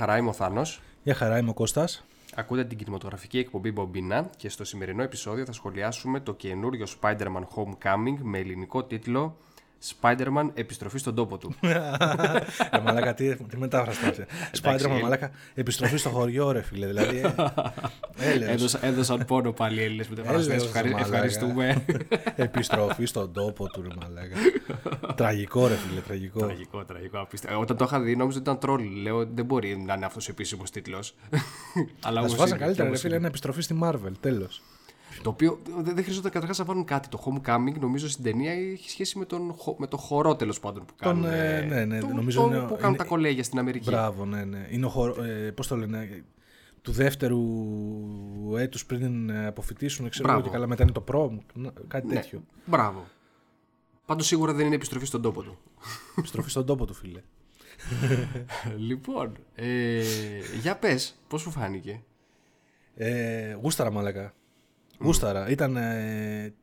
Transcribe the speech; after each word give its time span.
Χαρά, 0.00 0.16
είμαι 0.16 0.28
ο 0.28 0.32
Θάνος. 0.32 0.80
Γεια 1.02 1.14
χαρά, 1.14 1.38
είμαι 1.38 1.50
ο 1.50 1.54
Κώστας. 1.54 2.04
Ακούτε 2.34 2.64
την 2.64 2.78
κινηματογραφική 2.78 3.38
εκπομπή 3.38 3.72
Μπομπίνα 3.72 4.30
και 4.36 4.48
στο 4.48 4.64
σημερινό 4.64 5.02
επεισόδιο 5.02 5.44
θα 5.44 5.52
σχολιάσουμε 5.52 6.20
το 6.20 6.34
καινούριο 6.34 6.86
Spider-Man 7.00 7.42
Homecoming 7.54 8.16
με 8.22 8.38
ελληνικό 8.38 8.84
τίτλο 8.84 9.36
Spider-Man 10.00 10.50
επιστροφή 10.54 10.98
στον 10.98 11.14
τόπο 11.14 11.38
του. 11.38 11.54
Ε, 12.70 12.78
μαλάκα, 12.78 13.14
τι, 13.14 13.36
τι 13.36 13.56
μετάφραση 13.56 14.00
τώρα. 14.00 14.26
Spider-Man, 14.62 15.00
μαλάκα, 15.02 15.30
επιστροφή 15.54 15.96
στο 15.96 16.08
χωριό, 16.08 16.52
ρε 16.52 16.62
φίλε. 16.62 16.86
Δηλαδή, 16.86 17.16
ε, 17.18 18.32
έλεος. 18.32 18.50
Έδωσα, 18.50 18.86
έδωσαν 18.86 19.24
πόνο 19.24 19.52
πάλι 19.52 19.80
οι 19.80 19.84
Έλληνες 19.84 20.08
μεταφραστέ. 20.08 20.52
Έλεος, 20.52 20.66
Ευχαρι... 20.66 20.90
μαλάκα. 20.90 21.14
Ευχαριστούμε. 21.14 21.84
επιστροφή 22.36 23.04
στον 23.04 23.32
τόπο 23.32 23.68
του, 23.68 23.82
ρε 23.82 23.88
μαλάκα. 24.00 24.36
τραγικό, 25.14 25.66
ρε 25.66 25.74
φίλε, 25.74 26.00
τραγικό. 26.00 26.40
τραγικό, 26.40 26.84
τραγικό. 26.84 27.18
απίστευτο. 27.20 27.58
Όταν 27.60 27.76
το 27.76 27.84
είχα 27.84 28.00
δει, 28.00 28.16
νόμιζα 28.16 28.38
ότι 28.38 28.48
ήταν 28.48 28.60
τρόλ. 28.60 28.82
Λέω 29.02 29.26
δεν 29.34 29.44
μπορεί 29.44 29.76
να 29.86 29.94
είναι 29.94 30.04
αυτός 30.04 30.28
ο 30.28 30.30
επίσημος 30.30 30.70
τίτλος. 30.70 31.14
Αλλά 32.02 32.14
Θα 32.14 32.18
όμως 32.18 32.30
σου 32.30 32.36
βάζα 32.36 32.48
είναι, 32.54 32.58
καλύτερα, 32.58 32.82
ρε 32.82 32.88
όμως 32.88 33.00
φίλε, 33.00 33.08
είναι. 33.08 33.18
ένα 33.18 33.26
επιστροφή 33.28 33.60
στη 33.62 33.78
Marvel, 33.82 34.12
τέλος. 34.20 34.62
Το 35.22 35.30
οποίο 35.30 35.60
δεν 35.78 35.94
δεν 35.94 36.02
χρειαζόταν 36.04 36.30
καταρχάς 36.30 36.58
να 36.58 36.64
βάλουν 36.64 36.84
κάτι. 36.84 37.08
Το 37.08 37.22
Homecoming 37.24 37.78
νομίζω 37.80 38.08
στην 38.08 38.24
ταινία 38.24 38.52
έχει 38.52 38.90
σχέση 38.90 39.18
με 39.18 39.24
τον, 39.24 39.52
χο- 39.52 39.76
με 39.78 39.86
το 39.86 39.96
χορό 39.96 40.36
τέλος 40.36 40.60
πάντων 40.60 40.84
που 40.84 40.94
Τον, 40.96 41.08
κάνουν. 41.22 41.24
ε, 41.24 41.60
ναι, 41.60 41.84
ναι, 41.84 42.00
το, 42.00 42.06
νομίζω 42.06 42.40
το, 42.40 42.46
είναι- 42.46 42.58
που 42.60 42.74
κάνουν 42.74 42.88
είναι- 42.88 42.96
τα 42.96 43.04
κολέγια 43.04 43.44
στην 43.44 43.58
Αμερική. 43.58 43.90
Μπράβο, 43.90 44.24
ναι, 44.24 44.44
ναι. 44.44 44.66
Είναι 44.70 44.86
ο 44.86 44.88
χορο... 44.88 45.22
ε, 45.22 45.50
πώς 45.50 45.66
το 45.66 45.76
λένε, 45.76 46.24
του 46.82 46.92
δεύτερου 46.92 47.38
έτους 48.56 48.86
πριν 48.86 49.30
ε, 49.30 49.46
αποφοιτήσουν, 49.46 50.08
ξέρω 50.08 50.28
εγώ 50.28 50.36
Μπράβο. 50.36 50.50
και 50.50 50.56
καλά 50.56 50.68
μετά 50.68 50.82
είναι 50.82 50.92
το 50.92 51.04
prom, 51.12 51.38
να- 51.54 51.72
κάτι 51.88 52.06
Ναι, 52.06 52.14
τέτοιο. 52.14 52.42
Μπράβο. 52.66 53.04
Πάντως 54.06 54.26
σίγουρα 54.26 54.52
δεν 54.52 54.66
είναι 54.66 54.74
επιστροφή 54.74 55.06
στον 55.06 55.22
τόπο 55.22 55.42
του. 55.42 55.58
Επιστροφή 56.16 56.50
στον 56.50 56.66
τόπο 56.66 56.84
του, 56.86 56.94
φίλε. 56.94 57.20
λοιπόν, 58.88 59.32
ε, 59.54 60.02
για 60.60 60.76
πες, 60.76 61.18
πώς 61.28 61.40
σου 61.40 61.50
φάνηκε; 61.50 62.02
Ε, 62.94 63.52
γούσταρα 63.62 63.90
μαλακά. 63.90 64.34
Γούσταρα. 65.02 65.48
Ήταν. 65.48 65.76
Ε, 65.76 66.54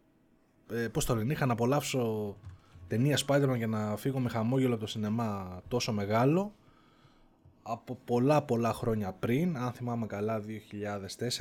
ε, 0.71 0.87
Πώς 0.87 1.05
το 1.05 1.15
λένε, 1.15 1.33
είχα 1.33 1.45
να 1.45 1.53
απολαύσω 1.53 2.35
ταινία 2.87 3.19
Spider-Man 3.27 3.55
για 3.57 3.67
να 3.67 3.95
φύγω 3.97 4.19
με 4.19 4.29
χαμόγελο 4.29 4.73
από 4.73 4.81
το 4.83 4.87
σινεμά 4.89 5.61
τόσο 5.67 5.93
μεγάλο. 5.93 6.53
Από 7.63 7.97
πολλά 8.05 8.41
πολλά 8.41 8.73
χρόνια 8.73 9.11
πριν, 9.19 9.57
αν 9.57 9.71
θυμάμαι 9.71 10.05
καλά, 10.05 10.41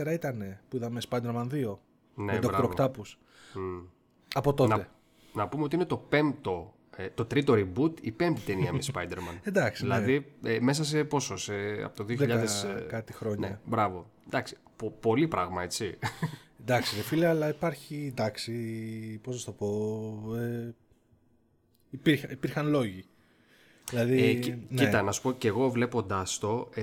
2004 0.06 0.12
ήταν 0.12 0.58
που 0.69 0.77
είδαμε 0.77 1.00
Spider-Man 1.08 1.47
2 1.53 1.77
Ναι, 2.14 2.33
με 2.33 2.38
Dr. 2.38 2.41
μπράβο. 2.42 2.72
Octopus. 2.77 3.16
Μμ. 3.55 3.84
Από 4.34 4.55
τότε. 4.55 4.77
Να, 4.77 4.88
να 5.33 5.48
πούμε 5.48 5.62
ότι 5.64 5.75
είναι 5.75 5.84
το 5.84 5.97
πέμπτο, 5.97 6.75
ε, 6.97 7.08
το 7.14 7.25
τρίτο 7.25 7.53
reboot, 7.56 8.00
η 8.00 8.10
πέμπτη 8.12 8.41
ταινία 8.41 8.72
με 8.72 8.78
Spider-Man. 8.92 9.38
Εντάξει, 9.42 9.86
ναι. 9.86 9.94
δηλαδή, 10.00 10.33
ε, 10.42 10.58
μέσα 10.60 10.84
σε 10.84 11.05
πόσο, 11.05 11.36
σε, 11.36 11.55
από 11.84 11.97
το 11.97 12.04
2000... 12.04 12.16
Δέκα 12.16 12.34
ε, 12.43 12.81
κάτι 12.88 13.12
χρόνια. 13.12 13.49
Ναι, 13.49 13.59
μπράβο. 13.65 14.10
Εντάξει, 14.26 14.56
πο- 14.76 14.91
πολύ 15.00 15.28
πράγμα, 15.28 15.62
έτσι. 15.62 15.99
Εντάξει, 16.69 16.97
ρε 16.97 17.03
φίλε, 17.03 17.27
αλλά 17.27 17.49
υπάρχει. 17.49 18.06
Εντάξει, 18.10 18.53
πώς 19.22 19.34
να 19.34 19.38
σου 19.41 19.44
το 19.47 19.53
πω. 19.53 20.34
Ε, 20.37 20.75
υπήρχαν, 21.91 22.31
υπήρχαν 22.31 22.69
λόγοι. 22.69 23.04
Δηλαδή. 23.91 24.22
Ε, 24.25 24.34
κοι- 24.34 24.54
ναι. 24.69 24.84
Κοίτα, 24.84 25.03
να 25.03 25.12
σου 25.12 25.22
πω 25.22 25.32
και 25.32 25.49
εγώ 25.49 25.71
βλέποντάς 25.71 26.38
το, 26.38 26.69
ε, 26.75 26.82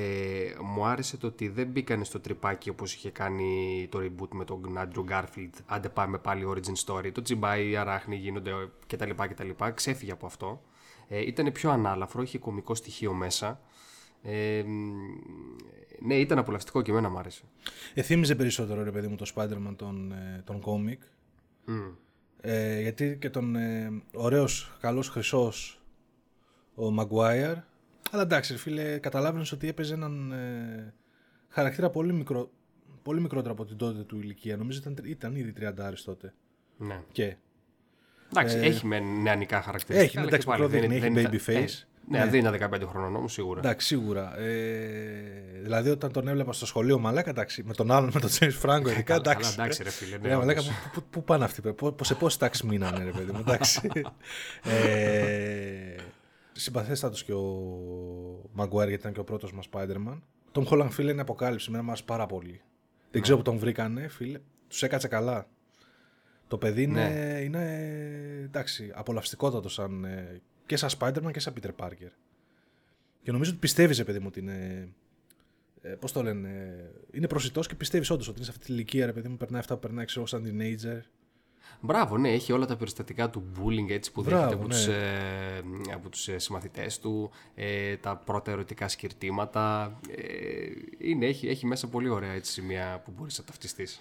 μου 0.64 0.86
άρεσε 0.86 1.18
το 1.18 1.28
ότι 1.28 1.48
δεν 1.48 1.68
μπήκανε 1.68 2.04
στο 2.04 2.20
τρυπάκι 2.20 2.70
όπως 2.70 2.94
είχε 2.94 3.10
κάνει 3.10 3.88
το 3.92 4.00
reboot 4.00 4.28
με 4.32 4.46
τον 4.46 4.78
Andrew 4.78 5.06
Garfield. 5.12 5.50
Άντε 5.66 5.90
πάμε 5.90 6.18
πάλι 6.18 6.44
origin 6.48 6.86
story. 6.86 7.12
Το 7.12 7.22
τσιμπάει, 7.22 7.70
οι 7.70 7.76
αράχνοι 7.76 8.16
γίνονται 8.16 8.52
κτλ. 8.88 9.10
κτλ. 9.10 9.50
Ξέφυγε 9.74 10.12
από 10.12 10.26
αυτό. 10.26 10.62
Ε, 11.08 11.20
ήταν 11.20 11.52
πιο 11.52 11.70
ανάλαφρο, 11.72 12.22
είχε 12.22 12.38
κομικό 12.38 12.76
στοιχείο 12.76 13.14
μέσα. 13.14 13.62
Ε, 14.24 14.64
μ, 14.64 14.92
ναι, 16.00 16.16
ήταν 16.16 16.38
απολαυστικό 16.38 16.82
και 16.82 16.92
εμένα 16.92 17.10
μου 17.10 17.18
άρεσε. 17.18 17.44
Ε, 17.94 18.02
θύμιζε 18.02 18.36
περισσότερο 18.36 18.84
ρε 18.84 18.92
παιδί 18.92 19.08
μου 19.08 19.16
το 19.16 19.32
Spider-Man 19.36 19.74
τον, 19.76 20.12
ε, 20.12 20.42
τον 20.46 20.60
κόμικ. 20.60 21.02
Μμ. 21.66 21.82
Ε, 22.42 22.82
γιατί 22.82 23.18
και 23.22 23.30
τον 23.30 23.56
ε, 23.56 24.02
ωραίος, 24.14 24.78
καλός, 24.80 25.10
χρυσός 25.10 25.82
ο 26.76 26.84
Maguire. 27.00 27.56
Αλλά 28.12 28.22
εντάξει, 28.22 28.52
ρε 28.54 28.60
φίλε, 28.60 28.98
καταλάβαινες 28.98 29.52
ότι 29.52 29.68
έπαιζε 29.68 29.94
έναν 29.94 30.32
ε, 30.32 30.94
χαρακτήρα 31.50 31.90
πολύ, 31.90 32.14
μικρό, 32.14 32.52
πολύ 33.04 33.22
μικρότερο 33.22 33.54
από 33.54 33.66
την 33.66 33.78
τότε 33.78 34.04
του 34.04 34.20
ηλικία. 34.20 34.58
Νομίζω 34.58 34.80
ήταν, 34.80 34.96
ήταν 35.06 35.36
ήδη 35.36 35.54
30 35.60 35.94
τότε. 36.06 36.34
Ναι. 36.78 37.02
Και 37.12 37.36
Εντάξει, 38.30 38.58
έχει 38.58 38.86
με 38.86 39.00
νεανικά 39.00 39.62
χαρακτηριστικά. 39.62 40.04
έχει, 40.10 40.18
αλλά 40.18 40.28
εντάξει, 40.28 40.46
και 40.48 40.52
πάλι 40.52 40.64
μικρό 40.64 40.80
δεν- 40.80 40.90
δείχνει, 40.90 41.00
δεν 41.10 41.18
έχει 41.26 41.36
ήταν- 41.36 41.58
baby 41.58 41.62
ε, 41.62 41.66
face. 41.66 41.88
Ναι, 42.08 42.20
Ναι. 42.20 42.26
δεν 42.30 42.40
είναι 42.40 42.50
15 42.50 42.82
χρονών 42.88 43.16
όμως 43.16 43.34
σίγουρα. 43.34 43.60
Εντάξει, 43.60 43.88
σίγουρα. 43.88 44.40
Ε, 44.40 45.60
δηλαδή, 45.62 45.90
όταν 45.90 46.12
τον 46.12 46.28
έβλεπα 46.28 46.54
στο 46.54 46.66
σχολείο, 46.66 47.00
μαλάκα, 47.00 47.30
εντάξει, 47.30 47.64
με 47.64 47.74
τον 47.74 47.92
άλλον, 47.92 48.12
με 48.14 48.20
τον 48.20 48.30
James 48.30 48.62
Franco, 48.62 48.82
ειδικά, 48.90 49.04
Καλά, 49.04 49.20
εντάξει. 49.20 49.52
καλά, 49.52 49.54
εντάξει, 49.54 49.84
ρε 49.84 49.90
φίλε, 49.90 50.18
ναι, 50.18 50.30
Ε, 50.30 50.36
μαλάκα, 50.36 50.60
όντως. 50.62 50.74
πού, 50.94 51.02
πού, 51.02 51.04
πού 51.10 51.24
πάνε 51.24 51.44
αυτοί, 51.44 51.62
πού, 51.74 51.96
σε 52.02 52.16
πόση 52.16 52.40
τάξη 52.40 52.66
μείνανε, 52.66 53.04
ρε 53.04 53.12
παιδί 53.12 53.32
μου, 53.32 53.40
εντάξει. 53.40 53.90
ε, 54.64 55.96
συμπαθέστατος 56.52 57.24
και 57.24 57.34
ο 57.34 57.70
Maguire, 58.58 58.70
γιατί 58.88 58.94
ήταν 58.94 59.14
και 59.14 59.20
ο 59.20 59.24
πρώτος 59.24 59.54
μας 59.54 59.70
Spider-Man. 59.72 60.20
Tom 60.52 60.64
Holland, 60.68 60.88
φίλε, 60.90 61.12
είναι 61.12 61.22
αποκάλυψη, 61.22 61.66
εμένα 61.70 61.84
μας 61.84 62.04
πάρα 62.04 62.26
πολύ. 62.26 62.62
Δεν 63.12 63.22
ξέρω 63.22 63.38
που 63.38 63.44
τον 63.44 63.58
βρήκανε, 63.58 64.08
φίλε, 64.08 64.40
τους 64.68 64.84
έκατσε 64.84 65.08
καλά. 65.08 65.48
Το 66.48 66.58
παιδί 66.58 66.84
είναι, 66.84 67.08
Ναι. 67.08 67.40
είναι 67.40 67.66
εντάξει, 68.44 68.92
απολαυστικότατο 68.96 69.70
σαν, 69.70 70.04
ε, 70.04 70.42
και 70.66 70.76
σαν 70.76 70.90
Spider-Man 71.00 71.32
και 71.32 71.40
σαν 71.40 71.54
Peter 71.62 71.86
Parker. 71.86 72.12
Και 73.24 73.32
νομίζω 73.32 73.52
ότι 73.52 73.60
πιστεύεις, 73.60 73.98
ρε 73.98 74.04
παιδί 74.04 74.20
μου, 74.20 74.26
ότι 74.28 74.40
είναι. 74.40 74.90
Ε, 75.82 75.90
Πώς 75.90 76.12
το 76.12 76.24
λένε, 76.24 76.50
ε, 76.50 77.18
είναι 77.18 77.28
προσιτός 77.28 77.68
και 77.68 77.76
πιστεύεις 77.76 78.10
όντως 78.10 78.28
ότι 78.28 78.36
είναι 78.38 78.46
σε 78.46 78.52
αυτή 78.52 78.66
τη 78.66 78.74
ηλικία, 78.74 79.06
ρε 79.06 79.14
παιδί 79.14 79.28
μου, 79.28 79.38
περνάει 79.38 79.60
αυτά 79.60 79.74
που 79.74 79.80
περνάει, 79.80 80.06
ξέρω, 80.06 80.26
σαν 80.26 80.44
teenager. 80.46 81.02
Μπράβο, 81.82 82.18
ναι, 82.18 82.32
έχει 82.32 82.52
όλα 82.52 82.66
τα 82.66 82.76
περιστατικά 82.76 83.30
του 83.30 83.44
bullying 83.56 83.90
έτσι, 83.90 84.12
που 84.12 84.22
Μπράβο, 84.22 84.44
δέχεται 84.44 84.56
από, 84.56 84.68
ναι. 84.68 84.74
τους, 84.74 84.88
ε, 84.88 85.94
από 85.94 86.10
τους 86.10 86.28
ε, 86.28 86.38
συμμαθητές 86.38 87.00
του, 87.00 87.32
ε, 87.56 87.98
τα 87.98 88.18
πρώτα 88.18 88.52
ερωτικά 88.52 88.88
σκυρτήματα. 88.88 90.00
Ε, 90.16 90.68
είναι, 90.98 91.26
έχει, 91.26 91.48
έχει 91.48 91.66
μέσα 91.66 91.88
πολύ 91.88 92.10
ωραία 92.10 92.32
έτσι, 92.32 92.52
σημεία 92.52 93.02
που 93.06 93.14
μπορείς 93.18 93.38
να 93.38 93.44
ταυτιστείς. 93.44 94.00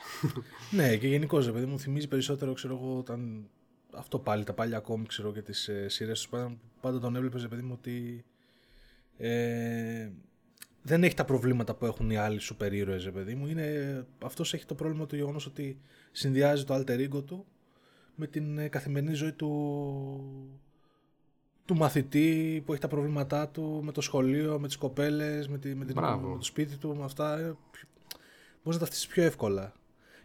Ναι, 0.70 0.96
και 0.96 1.08
γενικώς, 1.08 1.46
ρε 1.46 1.52
παιδί 1.52 1.66
μου, 1.66 1.78
θυμίζει 1.78 2.08
περισσότερο, 2.08 2.52
ξέρω 2.52 2.74
εγώ, 2.74 2.98
όταν. 2.98 3.48
Αυτό 3.94 4.18
πάλι, 4.18 4.44
τα 4.44 4.52
παλιά 4.52 4.80
κόμικ, 4.80 5.08
ξέρω 5.08 5.32
και 5.32 5.42
τις 5.42 5.68
ε, 5.68 5.88
σειρές 5.88 6.20
τους 6.20 6.30
Spider-Man, 6.32 6.56
πάντα 6.80 6.98
τον 6.98 7.16
έβλεπες, 7.16 7.42
ρε 7.42 7.48
παιδί 7.48 7.62
μου, 7.62 7.72
ότι. 7.78 8.24
Ε, 9.16 10.10
δεν 10.82 11.04
έχει 11.04 11.14
τα 11.14 11.24
προβλήματα 11.24 11.74
που 11.74 11.86
έχουν 11.86 12.10
οι 12.10 12.16
άλλοι 12.16 12.38
σούπερ 12.38 12.72
ήρωες, 12.72 13.04
ρε 13.04 13.10
παιδί 13.10 13.34
μου. 13.34 13.46
Είναι, 13.46 14.06
αυτός 14.24 14.54
έχει 14.54 14.66
το 14.66 14.74
πρόβλημα 14.74 15.06
του 15.06 15.16
γεγονός 15.16 15.46
ότι 15.46 15.80
συνδυάζει 16.12 16.64
το 16.64 16.74
alter 16.74 17.08
ego 17.08 17.24
του 17.24 17.46
με 18.14 18.26
την 18.26 18.58
ε, 18.58 18.68
καθημερινή 18.68 19.14
ζωή 19.14 19.32
του, 19.32 19.50
του 21.64 21.76
μαθητή 21.76 22.62
που 22.66 22.72
έχει 22.72 22.80
τα 22.80 22.88
προβλήματά 22.88 23.48
του 23.48 23.80
με 23.84 23.92
το 23.92 24.00
σχολείο, 24.00 24.58
με 24.58 24.66
τις 24.66 24.76
κοπέλες, 24.76 25.48
με, 25.48 25.58
τη, 25.58 25.74
με, 25.74 25.84
την, 25.84 25.94
Μπράβο. 25.94 26.28
με 26.28 26.36
το 26.36 26.44
σπίτι 26.44 26.76
του, 26.76 26.96
με 26.96 27.04
αυτά. 27.04 27.38
Ε, 27.38 27.56
Μπορείς 28.64 28.78
να 28.80 28.84
τα 28.84 28.84
φτιάξεις 28.84 29.06
πιο 29.06 29.22
εύκολα. 29.22 29.72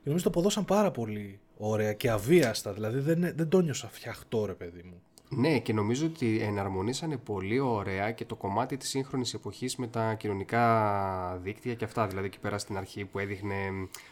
Και 0.07 0.13
νομίζω 0.13 0.29
το 0.31 0.39
αποδώσαν 0.39 0.65
πάρα 0.65 0.91
πολύ 0.91 1.39
ωραία 1.57 1.93
και 1.93 2.09
αβίαστα. 2.09 2.73
Δηλαδή 2.73 2.99
δεν, 2.99 3.31
δεν 3.35 3.49
το 3.49 3.61
νιώσα 3.61 3.87
φτιαχτό, 3.89 4.45
ρε 4.45 4.53
παιδί 4.53 4.81
μου. 4.83 5.01
ναι, 5.29 5.59
και 5.59 5.73
νομίζω 5.73 6.05
ότι 6.05 6.39
εναρμονίσανε 6.41 7.17
πολύ 7.17 7.59
ωραία 7.59 8.11
και 8.11 8.25
το 8.25 8.35
κομμάτι 8.35 8.77
της 8.77 8.89
σύγχρονης 8.89 9.33
εποχής 9.33 9.75
με 9.75 9.87
τα 9.87 10.13
κοινωνικά 10.13 11.39
δίκτυα 11.43 11.73
και 11.73 11.83
αυτά. 11.85 12.07
Δηλαδή 12.07 12.25
εκεί 12.27 12.39
πέρα 12.39 12.57
στην 12.57 12.77
αρχή 12.77 13.05
που 13.05 13.19
έδειχνε, 13.19 13.55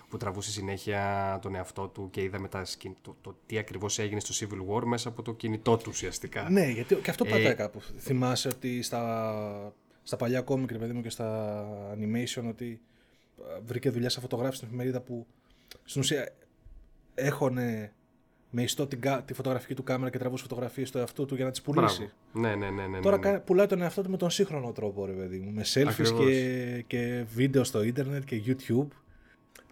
που 0.09 0.17
τραβούσε 0.17 0.51
συνέχεια 0.51 1.39
τον 1.41 1.55
εαυτό 1.55 1.87
του 1.87 2.07
και 2.11 2.21
είδαμε 2.21 2.47
τα, 2.47 2.65
σκην- 2.65 2.97
το, 3.01 3.15
το 3.21 3.35
τι 3.45 3.57
ακριβώς 3.57 3.99
έγινε 3.99 4.19
στο 4.19 4.47
Civil 4.47 4.73
War 4.75 4.83
μέσα 4.85 5.09
από 5.09 5.21
το 5.21 5.33
κινητό 5.33 5.77
του 5.77 5.87
ουσιαστικά. 5.89 6.49
Ναι, 6.49 6.65
γιατί 6.69 6.95
και 6.95 7.09
αυτό 7.09 7.25
Ε, 7.27 7.29
πατάει 7.29 7.55
κάπου. 7.55 7.81
Θυμάσαι 7.97 8.47
ότι 8.47 8.81
στα, 8.81 9.73
στα 10.03 10.15
παλιά 10.17 10.41
κόμικ, 10.41 10.71
ρε 10.71 10.77
παιδί 10.77 10.93
μου, 10.93 11.01
και 11.01 11.09
στα 11.09 11.65
animation, 11.95 12.43
ότι 12.49 12.81
ε, 13.39 13.59
βρήκε 13.65 13.89
δουλειά 13.89 14.09
σαν 14.09 14.21
φωτογράφη 14.21 14.55
στην 14.55 14.67
εφημερίδα 14.67 15.01
που 15.01 15.25
στην 15.83 16.01
ουσία 16.01 16.31
έχωνε 17.13 17.93
με 18.49 18.61
ιστό 18.61 18.87
την, 18.87 18.99
τη 19.25 19.33
φωτογραφική 19.33 19.73
του 19.73 19.83
κάμερα 19.83 20.09
και 20.09 20.17
τραβούσε 20.17 20.43
φωτογραφίες 20.43 20.87
στο 20.87 20.99
εαυτό 20.99 21.25
του 21.25 21.35
για 21.35 21.45
να 21.45 21.51
τις 21.51 21.61
πουλήσει. 21.61 22.11
Ναι, 22.33 22.55
ναι, 22.55 22.69
ναι, 22.69 22.87
ναι, 22.87 22.99
Τώρα 22.99 23.17
ναι, 23.17 23.31
ναι. 23.31 23.39
πουλάει 23.39 23.67
τον 23.67 23.81
εαυτό 23.81 24.01
του 24.01 24.09
με 24.09 24.17
τον 24.17 24.29
σύγχρονο 24.29 24.71
τρόπο, 24.71 25.05
ρε 25.05 25.11
παιδί 25.11 25.39
μου. 25.39 25.51
Με 25.51 25.63
selfies 25.73 26.13
και, 26.17 26.83
και 26.87 27.25
βίντεο 27.33 27.63
στο 27.63 27.83
ίντερνετ 27.83 28.23
και 28.23 28.41
YouTube. 28.45 28.87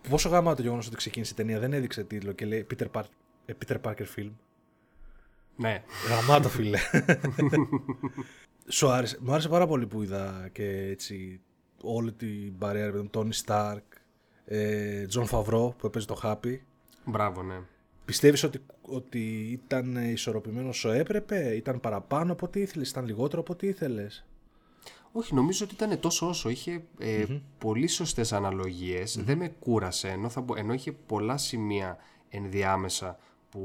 Πόσο 0.10 0.30
γαμάτο 0.30 0.56
το 0.56 0.62
γεγονός 0.62 0.88
ότι 0.88 0.96
ξεκίνησε 0.96 1.32
η 1.34 1.36
ταινία, 1.36 1.60
δεν 1.60 1.74
έδειξε 1.74 2.04
τίτλο 2.04 2.32
και 2.32 2.46
λέει 2.46 2.68
Peter, 2.74 2.88
Par- 2.92 3.04
ε, 3.46 3.54
Peter 3.66 3.78
Parker 3.82 4.06
Film. 4.18 4.32
Ναι. 5.56 5.84
Γαμάτο, 6.10 6.50
φίλε. 6.50 6.78
Σου 8.68 8.90
άρεσε. 8.90 9.18
Μου 9.22 9.32
άρεσε 9.32 9.50
πάρα 9.50 9.68
πολύ 9.68 9.88
που 9.88 10.02
είδα 10.02 10.50
και 10.52 10.66
έτσι 10.70 11.42
όλη 11.82 12.14
την 12.14 12.58
παρέα, 12.58 12.86
με 12.86 12.92
τον 12.92 13.10
Τόνι 13.10 13.34
Σταρκ, 13.34 13.84
Τζον 15.08 15.26
Φαβρό 15.26 15.76
που 15.78 15.86
έπαιζε 15.88 16.06
το 16.08 16.20
Happy. 16.24 16.58
Μπράβο, 17.06 17.44
ναι. 17.44 17.56
Πιστεύεις 18.06 18.44
ότι, 18.44 18.60
ότι 18.82 19.20
ήταν 19.52 19.96
ισορροπημένος 20.12 20.78
όσο 20.78 20.92
έπρεπε, 20.92 21.56
ήταν 21.56 21.80
παραπάνω 21.80 22.32
από 22.32 22.46
ό,τι 22.46 22.60
ήθελες, 22.60 22.90
ήταν 22.90 23.06
λιγότερο 23.06 23.42
από 23.42 23.54
ό,τι 23.54 23.68
ήθελες; 23.68 24.26
Όχι, 25.12 25.34
νομίζω 25.36 25.66
ότι 25.66 25.74
ήταν 25.74 26.00
τόσο 26.00 26.28
όσο. 26.28 26.50
Είχε 26.50 26.84
ε, 27.00 27.26
πολύ 27.58 27.88
σωστές 27.88 28.34
αναλογίες, 28.34 29.20
δεν 29.24 29.38
με 29.38 29.48
κούρασε, 29.48 30.08
ενώ, 30.08 30.30
θα, 30.30 30.42
μπο- 30.42 30.56
ενώ 30.58 30.74
είχε 30.74 30.92
πολλά 30.92 31.38
σημεία 31.38 31.98
ενδιάμεσα 32.30 33.18
που, 33.50 33.60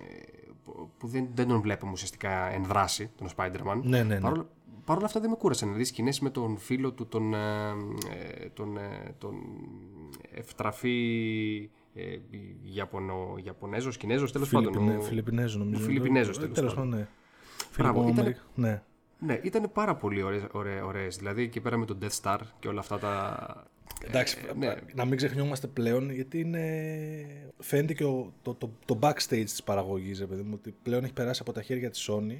ε, 0.00 0.48
που- 0.64 0.90
που 0.98 1.06
δεν, 1.06 1.28
δεν 1.34 1.48
τον 1.48 1.60
βλέπουμε 1.60 1.92
ουσιαστικά 1.92 2.52
εν 2.52 2.64
δράση, 2.64 3.10
τον 3.16 3.28
Spider-Man. 3.36 3.80
Ναι, 3.82 4.02
ναι, 4.02 4.14
ναι. 4.14 4.20
Παρ' 4.20 4.32
όλα- 4.32 4.48
Παρ' 4.84 4.96
όλα 4.96 5.06
αυτά 5.06 5.20
δεν 5.20 5.30
με 5.30 5.36
κούρασε. 5.36 5.64
Δηλαδή 5.64 5.84
σκηνές 5.84 6.20
με 6.20 6.30
τον 6.30 6.56
φίλο 6.58 6.92
του, 6.92 7.06
τον, 7.06 7.34
ε, 7.34 7.68
ε, 8.40 8.48
τον, 8.54 8.76
ε, 8.76 9.14
τον 9.18 9.34
ευτραφή 10.34 11.70
ε, 11.94 12.16
Ιαπωνο, 12.74 13.34
Ιαπωνέζος, 13.44 13.96
Κινέζος, 13.96 14.32
τέλος 14.32 14.48
πάντων. 14.50 14.72
Φιλιππινέ, 14.72 14.96
ο- 14.98 15.02
Φιλιππινέζο 15.02 15.58
νομίζω. 15.58 15.84
Φιλιππινέζος, 15.84 16.36
Ε, 16.36 16.40
τέλος 16.40 16.54
τέλος 16.54 16.74
πάντων. 16.74 16.90
πάντων, 16.90 17.00
ναι. 17.00 17.08
Μπράβο, 17.78 18.00
Φιλιππο 18.02 18.12
ήταν- 18.20 18.24
Αμερι- 18.24 18.40
Ναι. 18.54 18.82
Ναι, 19.18 19.40
ήταν 19.42 19.70
πάρα 19.72 19.96
πολύ 19.96 20.22
ωραίες, 20.22 20.42
ωραίες, 20.52 20.82
ωραίες. 20.82 21.16
Δηλαδή 21.16 21.42
εκεί 21.42 21.60
πέρα 21.60 21.76
με 21.76 21.84
τον 21.86 21.98
Death 22.02 22.20
Star 22.22 22.38
και 22.58 22.68
όλα 22.68 22.80
αυτά 22.80 22.98
τα... 22.98 23.66
Εντάξει, 24.04 24.36
ναι. 24.58 24.74
να 24.94 25.04
μην 25.04 25.16
ξεχνιόμαστε 25.16 25.66
πλέον 25.66 26.10
γιατί 26.10 26.40
είναι... 26.40 26.62
φαίνεται 27.58 27.94
και 27.94 28.04
ο- 28.04 28.32
το, 28.42 28.54
το, 28.54 28.70
το 28.84 28.98
backstage 29.02 29.42
της 29.44 29.62
παραγωγής, 29.62 30.18
ρε 30.18 30.26
παιδί 30.26 30.42
μου, 30.42 30.52
ότι 30.54 30.74
πλέον 30.82 31.04
έχει 31.04 31.12
περάσει 31.12 31.40
από 31.42 31.52
τα 31.52 31.62
χέρια 31.62 31.90
της 31.90 32.10
Sony. 32.10 32.38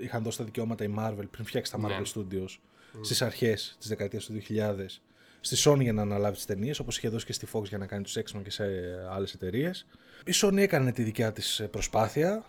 Είχαν 0.00 0.22
δώσει 0.22 0.38
τα 0.38 0.44
δικαιώματα 0.44 0.84
η 0.84 0.94
Marvel 0.98 1.24
πριν 1.30 1.44
φτιάξει 1.44 1.72
τα 1.72 1.78
Marvel 1.78 1.88
Ναι. 1.88 2.02
Studios 2.14 2.58
στις 3.00 3.22
αρχές 3.22 3.76
της 3.78 3.88
δεκαετίας 3.88 4.24
του 4.24 4.32
2000 4.32 5.00
στη 5.40 5.70
Sony 5.70 5.80
για 5.80 5.92
να 5.92 6.02
αναλάβει 6.02 6.36
τις 6.36 6.44
ταινίες, 6.44 6.78
όπως 6.78 6.96
είχε 6.96 7.08
δώσει 7.08 7.26
και 7.26 7.32
στη 7.32 7.46
Fox 7.52 7.64
για 7.64 7.78
να 7.78 7.86
κάνει 7.86 8.02
τους 8.02 8.16
X-Men 8.18 8.40
και 8.42 8.50
σε 8.50 8.64
άλλες 9.10 9.34
εταιρείες. 9.34 9.86
Η 10.24 10.32
Sony 10.34 10.56
έκανε 10.56 10.92
τη 10.92 11.02
δικιά 11.02 11.32
της 11.32 11.66
προσπάθεια. 11.70 12.44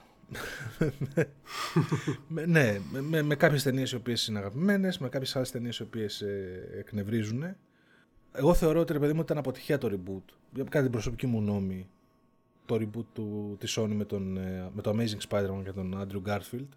με, 2.28 2.46
ναι, 2.56 2.80
με, 2.92 3.02
με, 3.02 3.22
με 3.22 3.36
κάποιες 3.36 3.64
ταινίες 3.64 3.92
οι 3.92 3.96
οποίες 3.96 4.28
είναι 4.28 4.40
αγαπημένες, 4.40 4.98
με 4.98 5.10
κάποιες 5.10 5.36
άλλες 5.36 5.52
ταινίες 5.52 5.78
οι 5.78 5.82
οποίες 5.82 6.22
ε, 6.22 6.70
εκνευρίζουν. 6.78 7.56
Εγώ 8.32 8.54
θεωρώ 8.54 8.80
ότι 8.80 8.94
ρε 8.94 9.00
παιδί 9.00 9.14
μου 9.14 9.22
ήταν 9.22 9.38
αποτυχία 9.38 9.78
το 9.78 9.88
reboot. 9.92 10.34
Για 10.54 10.64
κάτι 10.64 10.84
την 10.84 10.92
προσωπική 10.92 11.28
μου 11.28 11.40
γνώμη. 11.40 11.90
Το 12.66 12.76
reboot 12.76 13.06
του, 13.14 13.56
της 13.60 13.78
Sony 13.80 13.94
με, 13.94 14.06
τον, 14.06 14.38
ε, 14.38 14.70
με 14.74 14.82
το 14.82 14.96
Amazing 14.98 15.28
Spider-Man 15.30 15.62
και 15.64 15.72
τον 15.72 16.08
Andrew 16.08 16.30
Garfield. 16.30 16.68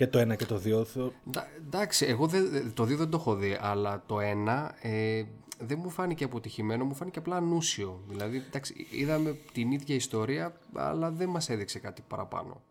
Και 0.00 0.06
το 0.06 0.18
ένα 0.18 0.34
και 0.34 0.44
το 0.46 0.58
δύο. 0.58 0.84
Θεω- 0.84 1.12
Εντά- 1.26 1.46
Εντάξει, 1.66 2.06
εγώ 2.06 2.26
δεν- 2.26 2.72
το 2.74 2.84
δύο 2.84 2.96
δεν 2.96 3.10
το 3.10 3.16
έχω 3.16 3.34
δει, 3.34 3.56
αλλά 3.60 4.02
το 4.06 4.20
ένα 4.20 4.74
ε, 4.80 5.22
δεν 5.58 5.78
μου 5.82 5.90
φάνηκε 5.90 6.24
αποτυχημένο, 6.24 6.84
μου 6.84 6.94
φάνηκε 6.94 7.18
απλά 7.18 7.36
ανούσιο. 7.36 8.02
Δηλαδή, 8.08 8.36
εντάξει, 8.48 8.86
είδαμε 8.90 9.38
την 9.52 9.70
ίδια 9.70 9.94
ιστορία, 9.94 10.52
αλλά 10.74 11.10
δεν 11.10 11.28
μας 11.28 11.48
έδειξε 11.48 11.78
κάτι 11.78 12.02
παραπάνω. 12.08 12.62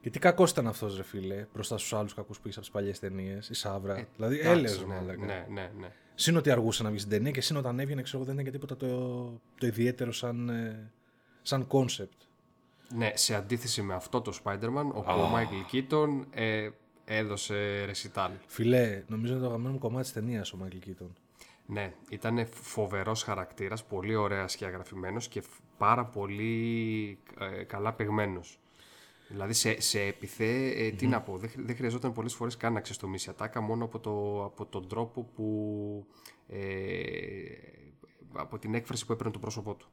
Και 0.00 0.10
τι 0.10 0.18
κακός 0.18 0.50
ήταν 0.50 0.66
αυτός, 0.66 0.96
ρε 0.96 1.02
φίλε, 1.02 1.46
μπροστά 1.54 1.78
στους 1.78 1.92
άλλους 1.92 2.14
κακούς 2.14 2.36
που 2.36 2.42
είχες 2.48 2.56
από 2.56 2.66
τις 2.66 2.74
παλιές 2.74 2.98
ταινίες, 2.98 3.48
η 3.48 3.54
Σάβρα. 3.54 4.06
δηλαδή, 4.16 4.36
Ε, 4.38 4.40
Εντάξει, 4.40 4.58
έλεος, 4.58 4.86
ναι, 4.86 4.94
μαλάκα. 4.94 5.24
ναι, 5.26 5.46
ναι, 5.50 5.70
ναι. 5.80 5.90
Συν 6.14 6.36
ότι 6.36 6.50
αργούσε 6.50 6.82
να 6.82 6.88
βγει 6.90 6.98
στην 6.98 7.10
ταινία 7.10 7.30
και 7.30 7.40
συν 7.40 7.56
όταν 7.56 7.80
έβγαινε, 7.80 8.02
ξέρω 8.02 8.16
εγώ, 8.22 8.26
δεν 8.26 8.34
ήταν 8.34 8.52
και 8.52 8.58
τίποτα 8.58 8.76
το, 8.76 9.22
το 9.58 9.66
ιδιαίτερο 9.66 10.12
σαν, 10.12 10.48
ε, 10.48 10.90
σαν 11.42 11.66
concept. 11.70 12.26
Ναι, 12.96 13.10
σε 13.14 13.34
αντίθεση 13.34 13.82
με 13.82 13.94
αυτό 13.94 14.20
το 14.20 14.38
Spider-Man, 14.44 14.86
όπου 14.92 15.10
ο 15.10 15.30
Michael 15.34 15.74
Keaton 15.74 16.08
ε, 16.30 16.68
έδωσε 17.04 17.84
ρεσιτάλ. 17.84 18.30
Φιλέ, 18.46 19.02
νομίζω 19.06 19.32
είναι 19.32 19.40
το 19.42 19.46
αγαπημένο 19.48 19.72
μου 19.74 19.78
κομμάτι 19.80 20.02
της 20.02 20.12
ταινίας 20.12 20.52
ο 20.52 20.56
Μάικλ 20.56 20.76
Κίτον. 20.78 21.16
Ναι, 21.66 21.92
ήταν 22.08 22.46
φοβερός 22.50 23.22
χαρακτήρας, 23.22 23.84
πολύ 23.84 24.14
ωραία 24.14 24.48
σκιαγραφημένος 24.48 25.28
και 25.28 25.40
φ- 25.40 25.60
πάρα 25.78 26.04
πολύ 26.04 27.18
ε, 27.58 27.62
καλά 27.62 27.92
παιγμένος. 27.92 28.58
Δηλαδή 29.28 29.52
σε, 29.52 29.80
σε 29.80 30.00
επιθέ, 30.00 30.66
ε, 30.66 30.90
τι 30.90 31.06
να 31.06 31.20
πω, 31.20 31.36
δεν, 31.38 31.50
χρει- 31.50 31.66
δεν 31.66 31.76
χρειαζόταν 31.76 32.12
πολλές 32.12 32.34
φορές 32.34 32.56
καν 32.56 32.72
να 32.72 32.80
ξεστομίσει 32.80 33.30
ατάκα 33.30 33.60
μόνο 33.60 33.84
από, 33.84 33.98
το, 33.98 34.44
από 34.44 34.66
τον 34.66 34.88
τρόπο 34.88 35.22
που... 35.34 36.06
Ε, 36.48 36.58
από 38.34 38.58
την 38.58 38.74
έκφραση 38.74 39.06
που 39.06 39.12
έπαιρνε 39.12 39.32
το 39.32 39.38
πρόσωπό 39.38 39.74
του. 39.74 39.88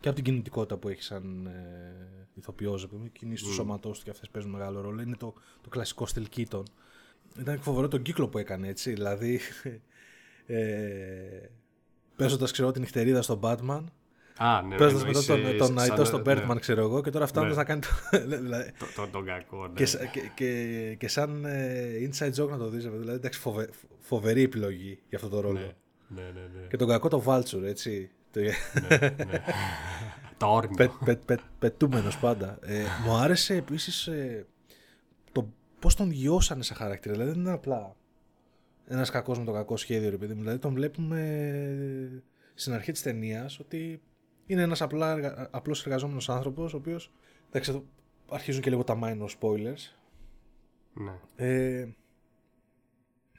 Και 0.00 0.08
από 0.08 0.16
την 0.16 0.24
κινητικότητα 0.24 0.76
που 0.76 0.88
έχει 0.88 1.02
σαν 1.02 1.46
ε, 1.46 2.28
ηθοποιός, 2.34 2.84
επειδή 2.84 3.04
οι 3.06 3.08
κινήσει 3.18 3.44
του 3.44 3.52
σώματός 3.52 3.98
του 3.98 4.04
και 4.04 4.10
αυτές 4.10 4.28
παίζουν 4.28 4.50
μεγάλο 4.50 4.80
ρόλο. 4.80 5.02
Είναι 5.02 5.16
το, 5.16 5.34
το 5.62 5.68
κλασικό 5.68 6.06
στυλ 6.06 6.28
Κίτον. 6.28 6.62
Ήταν 7.40 7.58
φοβερό 7.60 7.88
τον 7.88 8.02
κύκλο 8.02 8.28
που 8.28 8.38
έκανε, 8.38 8.68
έτσι. 8.68 8.92
Δηλαδή, 8.92 9.40
ε, 10.46 11.48
παίζοντας, 12.16 12.52
ξέρω, 12.52 12.70
την 12.70 12.80
νυχτερίδα 12.82 13.22
στον 13.22 13.40
Batman, 13.42 13.84
Α, 14.36 14.62
ναι, 14.62 14.76
παίζοντας 14.76 15.04
μετά 15.06 15.22
τον, 15.24 15.36
εννοείς, 15.36 15.58
τον 15.58 15.66
ε, 15.66 15.78
σαν- 15.80 15.88
Ναϊτό 15.88 16.04
στον 16.04 16.22
ναι, 16.26 16.34
Birdman, 16.46 16.56
ξέρω 16.60 16.80
εγώ, 16.80 17.00
και 17.02 17.10
τώρα 17.10 17.26
φτάνοντας 17.26 17.56
Ναι. 17.56 17.62
να 17.62 17.68
κάνει. 17.68 17.80
Το, 17.80 17.88
δηλαδή, 18.42 18.72
το- 18.78 18.86
το- 19.02 19.08
τον 19.12 19.24
κακό, 19.24 19.66
ναι. 19.66 19.72
και, 19.74 19.86
σα- 19.86 20.04
και, 20.06 20.20
και, 20.34 20.94
και 20.98 21.08
σαν 21.08 21.44
ε, 21.44 22.10
inside 22.10 22.32
joke 22.42 22.48
να 22.48 22.58
το 22.58 22.68
δεις, 22.68 22.82
δηλαδή, 22.84 23.10
εντάξει, 23.10 23.40
φοβε, 23.40 23.68
φοβερή 23.98 24.42
επιλογή 24.42 24.98
για 25.08 25.18
αυτό 25.18 25.28
το 25.30 25.40
ρόλο. 25.40 25.58
Ναι, 25.58 25.74
ναι, 26.08 26.22
ναι, 26.22 26.60
ναι. 26.60 26.66
Και 26.68 26.76
τον 26.76 26.88
κακό 26.88 27.08
το 27.08 27.22
Vulture, 27.26 27.62
έτσι. 27.64 28.10
Το, 28.42 28.56
Τα 30.36 30.46
όρνη. 30.46 30.76
πε, 30.76 30.90
πε, 31.04 31.16
πε, 31.16 31.36
πετούμενος 31.58 32.18
πάντα. 32.18 32.58
Ε, 32.62 32.84
μου 33.04 33.12
άρεσε 33.16 33.54
επίσης 33.54 34.06
ε, 34.06 34.46
το 35.32 35.48
πώς 35.78 35.94
τον 35.94 36.10
γιώσανε 36.10 36.62
σε 36.62 36.74
χαρακτήρα. 36.74 37.14
Δηλαδή 37.14 37.30
δεν 37.30 37.40
είναι 37.40 37.50
απλά 37.52 37.96
ένας 38.86 39.10
κακός 39.10 39.38
με 39.38 39.44
το 39.44 39.52
κακό 39.52 39.76
σχέδιο, 39.76 40.10
ρε 40.10 40.16
παιδί 40.16 40.34
μου. 40.34 40.40
Δηλαδή 40.40 40.58
τον 40.58 40.74
βλέπουμε 40.74 42.22
στην 42.54 42.72
αρχή 42.72 42.92
της 42.92 43.02
ταινίας 43.02 43.58
ότι 43.58 44.00
είναι 44.46 44.62
ένας 44.62 44.82
απλά, 44.82 45.10
εργα- 45.12 45.48
απλός 45.50 45.84
εργαζόμενος 45.86 46.28
άνθρωπος, 46.28 46.74
ο 46.74 46.76
οποίος, 46.76 47.12
εντάξει, 47.48 47.70
εδώ 47.70 47.84
αρχίζουν 48.30 48.62
και 48.62 48.70
λίγο 48.70 48.84
τα 48.84 48.98
minor 49.02 49.28
spoilers, 49.40 49.94
Ναι. 50.94 51.12
ε, 51.36 51.88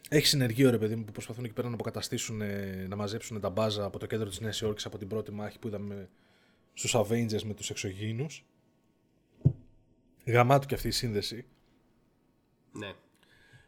έχει 0.10 0.26
συνεργείο 0.26 0.70
ρε 0.70 0.78
παιδί 0.78 0.96
μου 0.96 1.04
που 1.04 1.12
προσπαθούν 1.12 1.44
εκεί 1.46 1.54
πέρα 1.54 1.68
να 1.68 1.74
αποκαταστήσουν, 1.74 2.42
ε, 2.42 2.86
να 2.90 2.96
μαζέψουν 2.96 3.40
τα 3.40 3.50
μπάζα 3.50 3.86
από 3.86 4.00
το 4.00 4.06
κέντρο 4.06 4.30
της 4.30 4.40
Νέας 4.40 4.62
Υόρκης 4.62 4.86
από 4.86 4.98
την 4.98 5.08
πρώτη 5.08 5.32
μάχη 5.32 5.60
που 5.60 5.68
είδαμε 5.68 6.10
στους 6.74 6.96
Avengers 6.96 7.42
με 7.44 7.54
τους 7.54 7.70
εξωγήινους. 7.70 8.46
Γαμάτου 10.26 10.68
και 10.68 10.76
αυτή 10.76 10.88
η 10.88 10.92
σύνδεση. 10.92 11.46
ναι. 12.72 12.94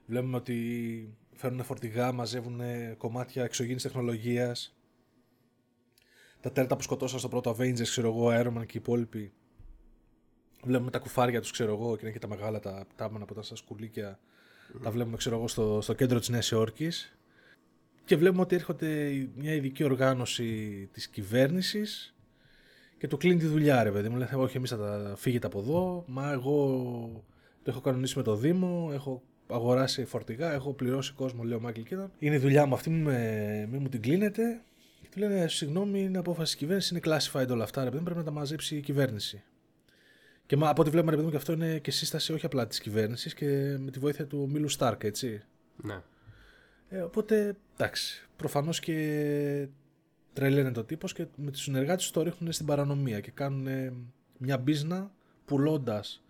Βλέπουμε 0.06 0.38
ότι 0.38 1.18
φέρνουν 1.34 1.64
φορτηγά, 1.64 2.12
μαζεύουν 2.12 2.62
κομμάτια 2.98 3.44
εξωγήινης 3.44 3.84
τεχνολογίας. 3.84 4.76
Τα 6.40 6.52
τέλτα 6.52 6.76
που 6.76 6.82
σκοτώσαν 6.82 7.20
στο 7.20 7.28
πρώτο 7.28 7.52
Avengers, 7.52 7.82
ξέρω 7.82 8.08
εγώ, 8.08 8.28
Iron 8.30 8.58
Man 8.58 8.66
και 8.66 8.78
οι 8.78 8.82
υπόλοιποι. 8.82 9.34
Βλέπουμε 10.64 10.92
τα 10.92 11.00
κουφάρια 11.00 11.42
τους, 11.42 11.52
ξέρω 11.52 11.74
εγώ, 11.74 11.96
και 11.96 12.02
είναι 12.06 12.14
και 12.14 12.20
τα 12.20 12.28
μεγάλα 12.28 12.60
τα 12.60 12.88
τάμανα 12.96 13.26
που 13.26 13.32
ήταν 13.32 13.44
στα 13.44 13.56
σκουλίκια. 13.56 14.20
Τα 14.84 14.92
βλέπουμε, 14.92 15.18
ξέρω 15.18 15.36
εγώ, 15.36 15.48
στο, 15.48 15.80
στο 15.82 15.94
κέντρο 15.94 16.20
της 16.20 16.30
Νέας 16.30 16.52
Υόρκης. 16.52 17.16
Και 18.06 18.16
βλέπουμε 18.16 18.42
ότι 18.42 18.56
έρχονται 18.56 19.12
μια 19.36 19.54
ειδική 19.54 19.84
οργάνωση 19.84 20.90
της 20.94 21.08
κυβέρνησης 21.08 22.16
και 22.98 23.08
του 23.08 23.18
κλείνει 23.18 23.40
τη 23.40 23.46
δουλειά, 23.46 23.84
ρε 23.84 23.92
παιδί 23.92 24.10
μου. 24.10 24.18
Λέει, 24.18 24.28
όχι, 24.36 24.58
εμείς 24.58 24.70
θα 24.70 24.78
τα 24.78 25.14
φύγετε 25.18 25.48
από 25.48 25.60
εδώ, 25.60 26.04
μα 26.08 26.32
εγώ 26.32 27.26
το 27.64 27.72
έχω 27.72 27.82
κανονίσει 27.82 28.18
με 28.18 28.24
το 28.24 28.36
Δήμο, 28.36 28.90
έχω 28.94 29.24
αγοράσει 29.48 30.06
φορτηγά, 30.06 30.54
έχω 30.54 30.74
πληρώσει 30.74 31.14
κόσμο, 31.14 31.44
λέει 31.44 31.58
ο 31.58 31.60
Μάικλ 31.60 31.82
Κίτον. 31.82 32.12
Είναι 32.20 32.36
η 32.36 32.38
δουλειά 32.38 32.66
μου 32.66 32.74
αυτή, 32.74 32.90
μην, 32.90 33.02
με, 33.02 33.68
μην 33.72 33.82
μου 33.82 33.90
την 33.90 34.02
κλείνετε. 34.02 34.62
Και 35.02 35.08
του 35.12 35.20
λένε, 35.20 35.48
συγγνώμη, 35.48 36.02
είναι 36.02 36.18
απόφαση 36.18 36.52
της 36.52 36.56
κυβέρνησης, 36.56 36.92
είναι 36.92 37.00
classified 37.04 37.50
όλα 37.50 37.64
αυτά, 37.64 37.84
ρε 37.84 37.90
παιδί 37.90 37.98
μου, 37.98 38.04
πρέπει 38.04 38.20
να 38.20 38.26
τα 38.26 38.32
μαζέψει 38.32 38.76
η 38.76 38.82
κυβέρνηση. 38.82 39.44
Και 40.52 40.58
μα, 40.58 40.70
από 40.70 40.82
ό,τι 40.82 40.90
βλέπουμε, 40.90 41.12
ρε 41.12 41.18
παιδί 41.18 41.28
μου, 41.28 41.34
και 41.34 41.42
αυτό 41.42 41.54
είναι 41.54 41.80
και 41.80 41.92
σύσταση 41.92 42.34
όχι 42.34 42.46
απλά 42.46 42.68
της 42.68 42.80
κυβέρνησης 42.80 43.34
και 43.34 43.78
με 43.80 43.92
τη 43.92 44.00
βοήθεια 44.00 44.28
του 44.28 44.50
Μίλου 44.52 44.70
Στάρκ, 44.70 45.04
έτσι. 45.04 45.42
ναι. 45.84 46.02
Ε, 46.90 47.02
οπότε, 47.02 47.56
εντάξει, 47.74 48.28
προφανώς 48.36 48.80
και 48.80 49.68
τρελαίνεται 50.34 50.80
ο 50.80 50.84
τύπος 50.84 51.14
και 51.14 51.26
με 51.36 51.52
τους 51.52 51.62
συνεργάτες 51.62 52.06
του 52.06 52.12
το 52.12 52.22
ρίχνουν 52.22 52.52
στην 52.52 52.66
παρανομία 52.66 53.20
και 53.20 53.32
κάνουν 53.32 53.68
ε, 53.68 53.94
μια 54.38 54.58
μπίζνα 54.58 55.12
πουλώντας 55.46 56.24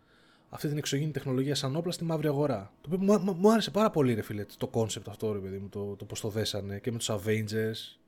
αυτή 0.50 0.68
την 0.68 0.78
εξωγήινη 0.78 1.12
τεχνολογία 1.12 1.56
σαν 1.56 1.76
όπλα 1.76 1.92
στη 1.92 2.04
μαύρη 2.04 2.28
αγορά. 2.28 2.74
Το 2.82 2.90
οποίο 2.94 3.06
μου, 3.06 3.20
μου, 3.20 3.34
μου 3.34 3.52
άρεσε 3.52 3.72
πάρα 3.72 3.90
πολύ, 3.90 4.14
ρε 4.14 4.22
φίλε, 4.22 4.46
το 4.58 4.68
κόνσεπτ 4.68 5.08
αυτό, 5.08 5.34
ρε 5.34 5.40
παιδί 5.40 5.58
μου, 5.58 5.70
το, 5.70 5.96
το 5.96 6.06
πώς 6.06 6.22
το 6.22 6.30
δέσανε 6.30 6.80
και 6.80 6.92
με 6.92 6.98
τους 6.98 7.10
Avengers. 7.12 8.00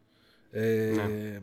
Ε, 0.52 0.92
Ναι. 0.96 1.40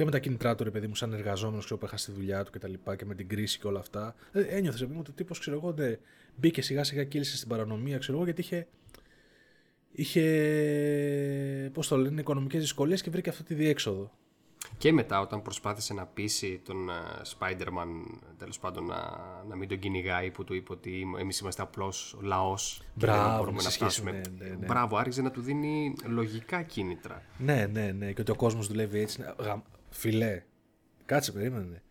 Και 0.00 0.06
και 0.06 0.12
με 0.12 0.18
τα 0.18 0.18
κίνητρά 0.24 0.54
του, 0.54 0.64
ρε 0.64 0.70
παιδί 0.70 0.86
μου, 0.86 0.94
σαν 0.94 1.12
εργαζόμενος 1.12 1.66
που 1.66 1.78
έχασε 1.82 2.10
τη 2.10 2.16
δουλειά 2.16 2.44
του 2.44 2.50
και 2.50 2.58
τα 2.58 2.68
λοιπά 2.68 2.96
και 2.96 3.04
με 3.04 3.14
την 3.14 3.28
κρίση 3.28 3.58
και 3.58 3.66
όλα 3.66 3.78
αυτά. 3.78 4.14
Ε, 4.32 4.40
ένιωθες, 4.40 4.80
ρε 4.80 4.86
παιδί 4.86 4.94
μου, 4.94 5.00
ότι 5.00 5.10
ο 5.10 5.14
τύπος, 5.14 5.38
ξέρω 5.38 5.56
εγώ, 5.56 5.72
ναι, 5.72 5.98
μπήκε 6.36 6.62
σιγά 6.62 6.84
σιγά 6.84 7.04
κύλησε 7.04 7.36
στην 7.36 7.48
παρανομία, 7.48 7.98
ξέρω 7.98 8.16
εγώ, 8.16 8.24
γιατί 8.24 8.40
είχε. 8.40 8.66
Είχε, 9.92 11.70
πώς 11.72 11.88
το 11.88 11.96
λένε, 11.96 12.20
οικονομικές 12.20 12.60
δυσκολίες 12.60 13.02
και 13.02 13.10
βρήκε 13.10 13.28
αυτή 13.28 13.42
τη 13.42 13.54
διέξοδο. 13.54 14.10
Και 14.78 14.92
μετά 14.92 15.20
όταν 15.20 15.42
προσπάθησε 15.42 15.94
να 15.94 16.06
πείσει 16.06 16.60
τον 16.64 16.88
uh, 16.88 17.38
Spider-Man 17.38 18.18
τέλος 18.38 18.58
πάντων 18.58 18.86
να, 18.86 18.96
να 19.48 19.56
μην 19.56 19.68
τον 19.68 19.78
κυνηγάει 19.78 20.30
που 20.30 20.44
του 20.44 20.54
είπε 20.54 20.72
ότι 20.72 21.06
εμείς 21.18 21.38
είμαστε 21.38 21.62
απλώς 21.62 22.18
λαός 22.22 22.82
Μπράβο, 22.94 23.18
και 23.18 23.28
δεν 23.28 23.36
μπορούμε 23.36 23.56
να 23.56 23.62
να 23.62 23.70
φτάσουμε. 23.70 24.10
ναι, 24.10 24.20
ναι, 24.38 24.54
ναι. 24.54 24.66
Μπράβο, 24.66 24.96
άρχισε 24.96 25.22
να 25.22 25.30
του 25.30 25.40
δίνει 25.40 25.94
λογικά 26.04 26.62
κίνητρα. 26.62 27.22
Ναι, 27.38 27.66
ναι, 27.72 27.92
ναι. 27.98 28.12
Και 28.12 28.20
ότι 28.20 28.30
ο 28.30 28.36
κόσμος 28.36 28.66
δουλεύει 28.66 28.98
έτσι. 29.00 29.24
Ναι, 29.90 29.96
γα- 30.16 30.26
Φιλέ. 30.30 30.42
Κάτσε, 31.06 31.32
περίμενε. 31.32 31.82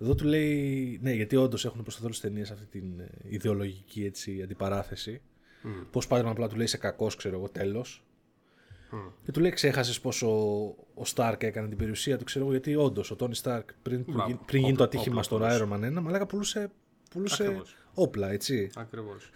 Εδώ 0.00 0.14
του 0.14 0.24
λέει. 0.24 0.98
Ναι, 1.02 1.12
γιατί 1.12 1.36
όντως 1.36 1.64
έχουν 1.64 1.82
προ 1.82 1.92
το 1.94 2.00
τέλο 2.00 2.14
ταινίες 2.20 2.50
αυτή 2.50 2.64
την 2.66 3.00
ε, 3.00 3.08
ιδεολογική 3.28 4.04
έτσι, 4.04 4.42
αντιπαράθεση. 4.42 5.20
Mm. 5.64 5.86
Πώς 5.90 6.06
πάει 6.06 6.20
απλά 6.20 6.48
του 6.48 6.56
λέει 6.56 6.66
σε 6.66 6.76
κακός, 6.76 7.16
ξέρω 7.16 7.36
εγώ, 7.36 7.48
τέλος. 7.48 8.02
Και 9.24 9.32
του 9.32 9.40
λέει: 9.40 9.50
Ξέχασες 9.50 10.00
πόσο 10.00 10.28
ο 10.94 11.04
Σταρκ 11.04 11.42
έκανε 11.42 11.68
την 11.68 11.76
περιουσία 11.78 12.18
του, 12.18 12.24
ξέρω 12.24 12.44
εγώ, 12.44 12.52
γιατί 12.54 12.74
όντως 12.74 13.10
ο 13.10 13.16
Τόνι 13.16 13.34
Σταρκ 13.34 13.68
πριν, 13.82 14.04
του 14.04 14.12
Μπράβο. 14.12 14.30
γι- 14.30 14.38
πριν 14.46 14.62
γίνει 14.64 14.76
το 14.76 14.82
Όπλα- 14.84 15.00
ατύχημα 15.00 15.22
όπλα 15.24 15.48
στον 15.58 15.68
Iron 15.70 15.72
Man 15.72 15.98
1, 15.98 16.00
μαλάκα 16.02 16.26
πουλούσε, 16.26 16.70
πουλούσε 17.10 17.42
Ακριβώς. 17.42 17.76
όπλα, 17.94 18.30
έτσι. 18.30 18.70
Ακριβώς. 18.76 19.30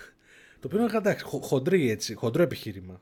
Το 0.60 0.66
οποίο 0.68 0.78
είναι 0.78 0.96
εντάξει, 0.96 1.24
χο- 1.24 1.42
χοντρή 1.42 1.90
έτσι, 1.90 2.14
χοντρό 2.14 2.42
επιχείρημα. 2.42 3.00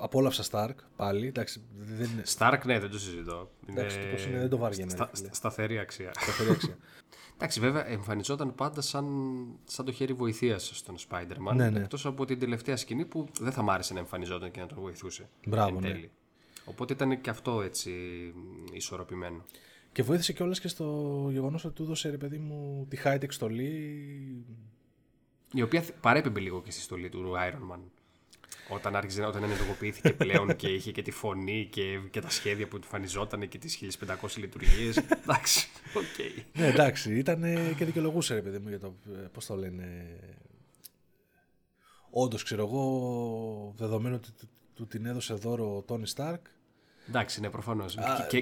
Απόλαυσα 0.00 0.42
Σταρκ 0.42 0.78
πάλι. 0.96 1.26
Εντάξει, 1.26 1.62
δεν 1.78 2.10
είναι 2.10 2.22
Stark, 2.38 2.58
ναι, 2.64 2.78
δεν 2.78 2.90
το 2.90 2.98
συζητώ. 2.98 3.50
Εντάξει, 3.66 3.98
το 3.98 4.06
πώς 4.06 4.24
είναι, 4.26 4.38
δεν 4.38 4.48
το 4.48 4.56
βάριανε, 4.56 4.90
στα- 4.90 5.04
ρε 5.04 5.10
φίλε. 5.16 5.26
στα- 5.26 5.34
σταθερή 5.34 5.78
αξία. 5.78 6.10
σταθερή 6.20 6.50
αξία. 6.50 6.76
Εντάξει, 7.36 7.60
βέβαια, 7.60 7.86
εμφανιζόταν 7.88 8.54
πάντα 8.54 8.80
σαν, 8.80 9.06
σαν 9.64 9.84
το 9.84 9.92
χέρι 9.92 10.12
βοηθείας 10.12 10.70
στον 10.74 10.96
Spider-Man. 11.08 11.54
Ναι, 11.54 11.70
ναι. 11.70 11.78
Εκτός 11.80 12.06
από 12.06 12.24
την 12.24 12.38
τελευταία 12.38 12.76
σκηνή 12.76 13.04
που 13.04 13.28
δεν 13.40 13.52
θα 13.52 13.62
μ' 13.62 13.70
άρεσε 13.70 13.92
να 13.92 13.98
εμφανιζόταν 13.98 14.50
και 14.50 14.60
να 14.60 14.66
τον 14.66 14.78
βοηθούσε. 14.80 15.28
Μπράβο, 15.46 15.68
εν 15.76 15.82
ναι. 15.82 15.90
τέλει. 15.92 16.10
Οπότε 16.64 16.92
ήταν 16.92 17.20
και 17.20 17.30
αυτό 17.30 17.62
έτσι 17.62 17.92
ισορροπημένο. 18.72 19.42
Και 19.92 20.02
βοήθησε 20.02 20.32
κιόλας 20.32 20.60
και 20.60 20.68
στο 20.68 21.28
γεγονός 21.32 21.64
ότι 21.64 21.74
του 21.74 21.82
έδωσε 21.82 22.10
ρε 22.10 22.16
παιδί 22.16 22.38
μου 22.38 22.86
τη 22.88 22.96
high-tech 23.04 23.26
στολή. 23.32 24.44
Η 25.52 25.62
οποία 25.62 25.80
θ- 25.82 25.92
παρέπεμπε 26.00 26.40
λίγο 26.40 26.62
και 26.62 26.70
στη 26.70 26.80
στολή 26.80 27.08
του 27.08 27.32
Iron 27.36 27.74
Man. 27.74 27.80
Όταν 28.68 28.96
άρχισε, 28.96 29.22
όταν 29.24 29.42
ενεργοποιήθηκε 29.42 30.12
πλέον 30.12 30.56
και 30.56 30.68
είχε 30.68 30.92
και 30.92 31.02
τη 31.02 31.10
φωνή 31.10 31.68
και, 31.70 31.98
και 32.10 32.20
τα 32.20 32.30
σχέδια 32.30 32.68
που 32.68 32.76
εμφανιζόταν 32.76 33.48
και 33.48 33.58
τις 33.58 33.78
1500 34.06 34.14
λειτουργίες. 34.36 34.96
Εντάξει, 35.22 35.68
οκ. 35.94 36.34
ναι, 36.58 36.66
εντάξει, 36.66 37.14
ήταν 37.18 37.42
και 37.76 37.84
δικαιολογούσε 37.84 38.34
ρε 38.34 38.40
παιδί 38.42 38.58
μου 38.58 38.68
για 38.68 38.78
το. 38.78 38.94
Πώς 39.32 39.46
το 39.46 39.56
λένε. 39.56 40.06
Όντως, 42.10 42.42
ξέρω 42.42 42.62
εγώ, 42.62 43.74
δεδομένου 43.76 44.14
ότι 44.14 44.30
του, 44.32 44.48
του 44.74 44.86
την 44.86 45.06
έδωσε 45.06 45.34
δώρο 45.34 45.76
ο 45.76 45.82
Τόνι 45.82 46.06
Σταρκ. 46.06 46.46
Εντάξει, 47.08 47.40
ναι, 47.40 47.50
προφανώς. 47.50 47.96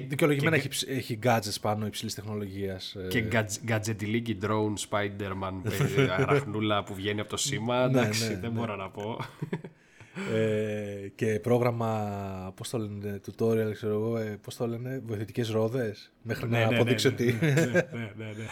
Δικαιολογημένα 0.07 0.55
και, 0.57 0.61
έχει, 0.61 0.67
ψ- 0.69 0.87
έχει 0.89 1.19
gadgets 1.23 1.55
πάνω 1.61 1.85
υψηλής 1.85 2.15
τεχνολογίας. 2.15 2.95
και 3.09 3.21
γκατζ- 3.21 3.63
γκατζετιλίκι 3.63 4.37
drone 4.41 4.73
Spider-Man 4.89 5.61
ε, 5.97 6.11
αραχνούλα 6.21 6.83
που 6.83 6.93
βγαίνει 6.93 7.19
από 7.19 7.29
το 7.29 7.37
σήμα. 7.37 7.87
Ναι, 7.87 7.99
Εντάξει, 7.99 8.23
ναι, 8.27 8.29
δεν 8.39 8.39
ναι. 8.53 8.59
μπορώ 8.59 8.75
να 8.75 8.89
πω. 8.89 9.19
Ε, 10.33 11.07
και 11.15 11.39
πρόγραμμα, 11.39 12.53
πώς 12.55 12.69
το 12.69 12.77
λένε, 12.77 13.19
tutorial, 13.25 13.71
ξέρω 13.73 13.93
εγώ, 13.93 14.17
ε, 14.17 14.39
πώς 14.41 14.55
το 14.55 14.67
λένε, 14.67 15.01
βοηθητικές 15.05 15.49
ρόδες, 15.49 16.11
μέχρι 16.23 16.49
να 16.49 16.65
αποδείξει 16.65 17.07
ότι... 17.07 17.37
ναι, 17.41 17.53
ναι, 17.91 18.13
ναι, 18.17 18.25
ναι. 18.25 18.45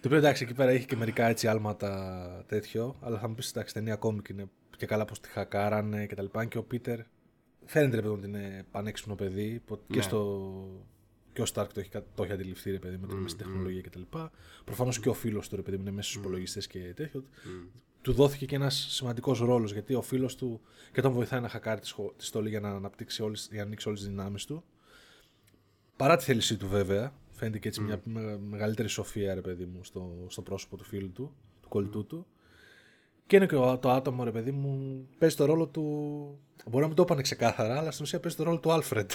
Το 0.00 0.08
οποίο 0.08 0.16
εντάξει, 0.16 0.44
εκεί 0.44 0.54
πέρα 0.54 0.70
έχει 0.70 0.86
και 0.86 0.96
μερικά 0.96 1.26
έτσι 1.28 1.48
άλματα 1.48 2.44
τέτοιο, 2.48 2.96
αλλά 3.00 3.18
θα 3.18 3.28
μου 3.28 3.34
πεις 3.34 3.50
εντάξει, 3.50 3.74
ταινία 3.74 3.96
κόμικ 3.96 4.28
είναι 4.28 4.44
και 4.76 4.86
καλά 4.86 5.04
πως 5.04 5.20
τη 5.20 5.28
χακάρανε 5.28 6.06
και 6.06 6.14
τα 6.14 6.22
λοιπά. 6.22 6.44
Και 6.44 6.58
ο 6.58 6.62
Πίτερ 6.62 6.98
φαίνεται 7.64 7.96
ρε 7.96 8.02
παιδί 8.02 8.14
μου 8.14 8.20
ότι 8.22 8.28
είναι 8.28 8.64
πανέξυπνο 8.70 9.14
παιδί 9.14 9.62
που 9.66 9.80
και 9.86 9.96
Ναι. 9.96 10.02
στο. 10.02 10.52
Και 11.32 11.42
ο 11.42 11.46
Σταρκ 11.46 11.72
το 11.72 11.80
έχει, 11.80 11.88
κα- 11.88 12.04
το 12.14 12.22
έχει 12.22 12.32
αντιληφθεί 12.32 12.70
ρε 12.70 12.78
παιδί 12.78 12.94
μου, 12.96 13.00
ότι 13.04 13.12
είναι 13.12 13.22
μέσα 13.22 13.34
στη 13.34 13.44
τεχνολογία 13.44 13.80
κτλ. 13.80 14.00
Προφανώς 14.64 15.00
και 15.00 15.08
ο 15.08 15.12
φίλος 15.12 15.48
του 15.48 15.56
ρε 15.56 15.62
παιδί 15.62 15.76
μου 15.76 15.82
είναι 15.82 15.90
μέσα 15.90 16.10
στου 16.10 16.18
υπολογιστέ 16.18 16.60
και 16.68 16.78
τέτοιο. 16.78 17.24
Του 18.02 18.12
δόθηκε 18.12 18.46
και 18.46 18.54
ένας 18.54 18.86
σημαντικός 18.90 19.38
ρόλος 19.38 19.72
γιατί 19.72 19.94
ο 19.94 20.02
φίλος 20.02 20.36
του 20.36 20.60
και 20.92 21.00
τον 21.00 21.12
βοηθάει 21.12 21.40
να 21.40 21.48
χακάρει 21.48 21.80
τη, 21.80 21.86
σχο- 21.86 22.14
τη 22.16 22.24
στολή 22.24 22.48
για 22.48 22.60
να, 22.60 22.68
αναπτύξει 22.70 23.22
όλες, 23.22 23.48
για 23.50 23.60
να 23.60 23.66
ανοίξει 23.66 23.88
όλες 23.88 24.00
τις 24.00 24.08
δυνάμεις 24.08 24.44
του. 24.44 24.64
Παρά 25.96 26.16
τη 26.16 26.24
θέλησή 26.24 26.56
του 26.56 26.68
βέβαια, 26.68 27.12
φαίνεται 27.32 27.58
και 27.58 27.68
έτσι 27.68 27.80
μια 27.80 28.00
με- 28.04 28.38
μεγαλύτερη 28.38 28.88
σοφία 28.88 29.34
ρε 29.34 29.40
παιδί 29.40 29.64
μου 29.64 29.84
στο, 29.84 30.24
στο 30.28 30.42
πρόσωπο 30.42 30.76
του 30.76 30.84
φίλου 30.84 31.12
του, 31.12 31.34
του 31.60 31.68
κολλητού 31.68 32.06
του. 32.06 32.26
Και 33.32 33.38
είναι 33.38 33.46
και 33.46 33.56
ο- 33.56 33.78
το 33.78 33.90
άτομο 33.90 34.24
ρε 34.24 34.30
παιδί 34.30 34.50
μου, 34.50 35.06
παίζει 35.18 35.36
το 35.36 35.44
ρόλο 35.44 35.66
του. 35.66 35.82
Μπορεί 36.66 36.80
να 36.80 36.86
μην 36.86 36.96
το 36.96 37.02
είπανε 37.02 37.22
ξεκάθαρα, 37.22 37.78
αλλά 37.78 37.90
στην 37.90 38.04
ουσία 38.04 38.20
παίζει 38.20 38.36
το 38.36 38.42
ρόλο 38.42 38.58
του 38.58 38.72
Άλφρεντ. 38.72 39.10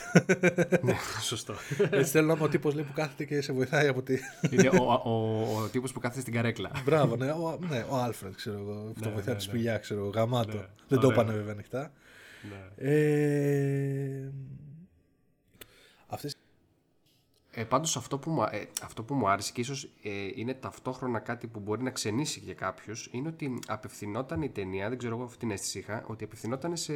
ναι, 0.81 0.93
σωστό. 1.21 1.53
Έτσι 1.91 2.11
θέλω 2.11 2.27
να 2.27 2.33
είμαι 2.33 2.43
ο 2.43 2.47
τύπος 2.49 2.73
που 2.73 2.93
κάθεται 2.93 3.25
και 3.25 3.41
σε 3.41 3.53
βοηθάει 3.53 3.87
από 3.87 4.01
τη. 4.01 4.17
Είναι 4.49 4.67
ο, 4.67 4.83
ο, 4.83 5.11
ο, 5.11 5.63
ο 5.63 5.67
τύπος 5.67 5.91
που 5.91 5.99
κάθεται 5.99 6.21
στην 6.21 6.33
καρέκλα. 6.33 6.71
Μπράβο, 6.85 7.15
ναι, 7.15 7.31
ο, 7.31 7.57
ναι, 7.69 7.85
ο 7.89 7.95
Άλφρεντ, 7.97 8.33
ξέρω 8.35 8.57
εγώ. 8.59 8.91
που 8.93 8.99
το 9.01 9.07
Ναι, 9.07 9.13
βοηθάει 9.13 9.33
ναι, 9.33 9.39
τη 9.39 9.45
ναι. 9.45 9.51
σπηλιά, 9.51 9.77
ξέρω 9.77 9.99
εγώ. 9.99 10.09
Γαμάτο. 10.09 10.53
Ναι, 10.57 10.65
Δεν 10.87 10.99
το 10.99 11.07
ωραίο. 11.07 11.21
είπανε 11.21 11.37
βέβαια 11.37 11.53
ανοιχτά. 11.53 11.91
ναι. 12.49 12.89
Ε, 12.89 14.31
αυτές 14.31 14.66
Ε, 17.59 17.63
πάντως 17.63 17.97
αυτό 17.97 18.17
που, 18.17 18.29
μου, 18.29 18.43
α- 18.43 18.53
ε, 18.53 18.69
αυτό 18.83 19.03
που 19.03 19.13
μου 19.13 19.29
άρεσε 19.29 19.51
και 19.51 19.61
ίσως 19.61 19.83
ε, 20.03 20.09
είναι 20.35 20.53
ταυτόχρονα 20.53 21.19
κάτι 21.19 21.47
που 21.47 21.59
μπορεί 21.59 21.83
να 21.83 21.89
ξενήσει 21.89 22.39
για 22.39 22.53
κάποιους 22.53 23.09
είναι 23.11 23.27
ότι 23.27 23.59
απευθυνόταν 23.67 24.41
η 24.41 24.49
ταινία, 24.49 24.89
δεν 24.89 24.97
ξέρω 24.97 25.15
εγώ 25.15 25.23
αυτή 25.23 25.37
την 25.37 25.51
αίσθηση 25.51 25.79
είχα, 25.79 26.03
ότι 26.07 26.23
απευθυνόταν 26.23 26.77
σε, 26.77 26.93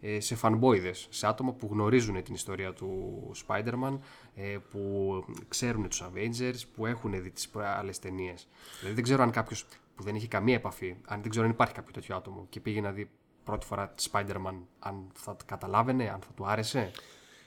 ε, 0.00 0.20
σε 0.20 0.34
φανμπόιδες, 0.34 1.06
σε 1.10 1.26
άτομα 1.26 1.52
που 1.52 1.68
γνωρίζουν 1.72 2.22
την 2.22 2.34
ιστορία 2.34 2.72
του 2.72 3.32
Spider-Man, 3.46 3.98
ε, 4.34 4.56
που 4.70 5.24
ξέρουν 5.48 5.88
τους 5.88 6.02
Avengers, 6.02 6.60
που 6.74 6.86
έχουν 6.86 7.22
δει 7.22 7.30
τις 7.30 7.50
άλλες 7.54 7.98
ταινίες. 7.98 8.48
Δηλαδή 8.78 8.94
δεν 8.94 9.04
ξέρω 9.04 9.22
αν 9.22 9.30
κάποιος 9.30 9.66
που 9.94 10.02
δεν 10.02 10.14
έχει 10.14 10.28
καμία 10.28 10.54
επαφή, 10.54 10.96
αν 11.06 11.20
δεν 11.20 11.30
ξέρω 11.30 11.44
αν 11.46 11.52
υπάρχει 11.52 11.74
κάποιο 11.74 11.92
τέτοιο 11.92 12.16
άτομο 12.16 12.46
και 12.48 12.60
πήγε 12.60 12.80
να 12.80 12.92
δει 12.92 13.10
πρώτη 13.44 13.66
φορά 13.66 13.88
τη 13.88 14.04
Spider-Man, 14.12 14.54
αν 14.78 15.06
θα 15.14 15.36
καταλάβαινε, 15.46 16.10
αν 16.10 16.20
θα 16.20 16.32
του 16.34 16.46
άρεσε. 16.46 16.90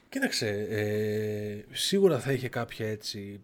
Κοίταξε, 0.10 0.48
ε, 0.70 1.64
σίγουρα 1.76 2.20
θα 2.20 2.32
είχε 2.32 2.50
κάποια 2.50 2.88
έτσι. 2.88 3.40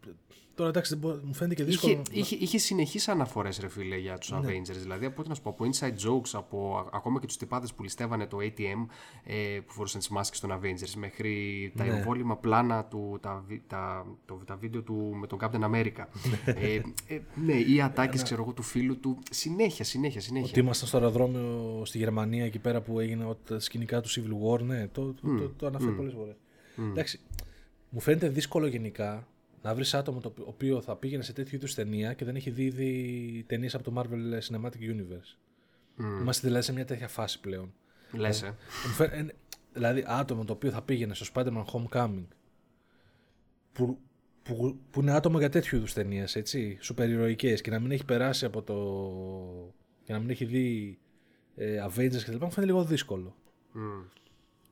Τώρα 0.55 0.69
εντάξει, 0.69 0.91
δεν 0.91 0.99
μπορώ- 1.01 1.19
μου 1.23 1.33
φαίνεται 1.33 1.55
και 1.55 1.63
δύσκολο. 1.63 1.93
Είχε, 2.11 2.19
είχε, 2.19 2.35
είχε 2.39 2.57
συνεχείς 2.57 3.07
αναφορές, 3.07 3.59
ρε 3.59 3.67
φίλε, 3.69 3.97
για 3.97 4.17
τους 4.17 4.31
Avengers. 4.33 4.77
Δηλαδή, 4.81 5.05
από 5.05 5.19
ό,τι 5.21 5.29
να 5.29 5.35
σου 5.35 5.41
πω, 5.41 5.49
από 5.49 5.65
inside 5.65 6.07
jokes, 6.09 6.29
από 6.33 6.77
α- 6.77 6.89
ακόμα 6.97 7.19
και 7.19 7.25
τους 7.25 7.37
τυπάδες 7.37 7.73
που 7.73 7.83
ληστεύανε 7.83 8.25
το 8.27 8.37
ATM 8.41 8.85
ε, 9.23 9.59
που 9.65 9.73
φορούσαν 9.73 9.99
τις 9.99 10.09
μάσκες 10.09 10.39
των 10.39 10.51
Avengers, 10.59 10.93
μέχρι 10.97 11.71
τα 11.77 11.83
εμβόλυμα 11.97 12.37
πλάνα 12.37 12.85
του, 12.85 13.17
τα, 13.21 13.43
βι- 13.47 13.61
τα, 13.67 14.05
το, 14.25 14.41
τα 14.45 14.55
βίντεο 14.55 14.81
του 14.81 14.93
με 15.19 15.27
τον 15.27 15.39
Captain 15.41 15.63
America. 15.63 16.05
ε, 16.45 16.73
ε, 17.07 17.19
ναι, 17.45 17.53
ή 17.53 17.81
ατάκες, 17.81 18.23
ξέρω 18.23 18.41
εγώ, 18.41 18.51
του 18.53 18.61
φίλου 18.63 18.99
του. 18.99 19.19
Συνέχεια, 19.31 19.85
συνέχεια, 19.85 20.21
συνέχεια. 20.21 20.49
Ότι 20.49 20.59
ήμασταν 20.59 20.87
στο 20.87 20.97
αεροδρόμιο 20.97 21.81
στη 21.85 21.97
Γερμανία 21.97 22.45
εκεί 22.45 22.59
πέρα 22.59 22.81
που 22.81 22.99
έγινε 22.99 23.23
ο- 23.25 23.35
τα 23.47 23.59
σκηνικά 23.59 24.01
του 24.01 24.09
Civil 24.09 24.51
War, 24.53 24.59
ναι, 24.61 24.87
το, 24.87 25.13
το, 25.13 25.35
το, 25.37 25.49
το 25.57 25.65
αναφέρει 25.67 25.91
πολλές 25.91 26.13
φορές. 26.75 26.91
Εντάξει, 26.91 27.19
μου 27.89 27.99
φαίνεται 27.99 28.29
δύσκολο 28.29 28.67
γενικά 28.67 29.27
να 29.61 29.75
βρεις 29.75 29.93
άτομο 29.93 30.19
το 30.19 30.33
οποίο 30.45 30.81
θα 30.81 30.95
πήγαινε 30.95 31.23
σε 31.23 31.33
τέτοιου 31.33 31.55
είδους 31.55 31.73
ταινία 31.73 32.13
και 32.13 32.25
δεν 32.25 32.35
έχει 32.35 32.49
δει 32.49 32.63
ήδη 32.65 33.43
ταινίες 33.47 33.75
από 33.75 33.83
το 33.83 33.93
Marvel 34.01 34.39
Cinematic 34.49 34.79
Universe. 34.91 35.37
Είμαστε 36.21 36.47
δηλαδή 36.47 36.65
σε 36.65 36.73
μια 36.73 36.85
τέτοια 36.85 37.07
φάση 37.07 37.39
πλέον. 37.39 37.73
Λες, 38.11 38.41
ε. 38.41 38.47
Μου 38.87 38.93
φαι- 38.93 39.13
ε, 39.13 39.25
δηλαδή, 39.73 40.03
άτομο 40.07 40.45
το 40.45 40.53
οποίο 40.53 40.71
θα 40.71 40.81
πήγαινε 40.81 41.13
στο 41.13 41.25
Spider-Man 41.33 41.63
Homecoming 41.65 42.25
που, 43.73 43.97
που, 44.43 44.79
που 44.91 45.01
είναι 45.01 45.11
άτομο 45.11 45.39
για 45.39 45.49
τέτοιου 45.49 45.77
είδους 45.77 45.93
ταινίες, 45.93 46.35
έτσι, 46.35 46.77
σουπερηρωικέ 46.81 47.53
και 47.53 47.69
να 47.71 47.79
μην 47.79 47.91
έχει 47.91 48.05
περάσει 48.05 48.45
από 48.45 48.61
το. 48.61 48.75
και 50.03 50.13
να 50.13 50.19
μην 50.19 50.29
έχει 50.29 50.45
δει 50.45 50.97
ε, 51.55 51.85
Avengers 51.85 52.09
και 52.17 52.23
τα 52.25 52.31
λοιπά, 52.31 52.45
μου 52.45 52.51
φαίνεται 52.51 52.71
λίγο 52.71 52.83
δύσκολο. 52.83 53.35
Μμ. 53.71 54.01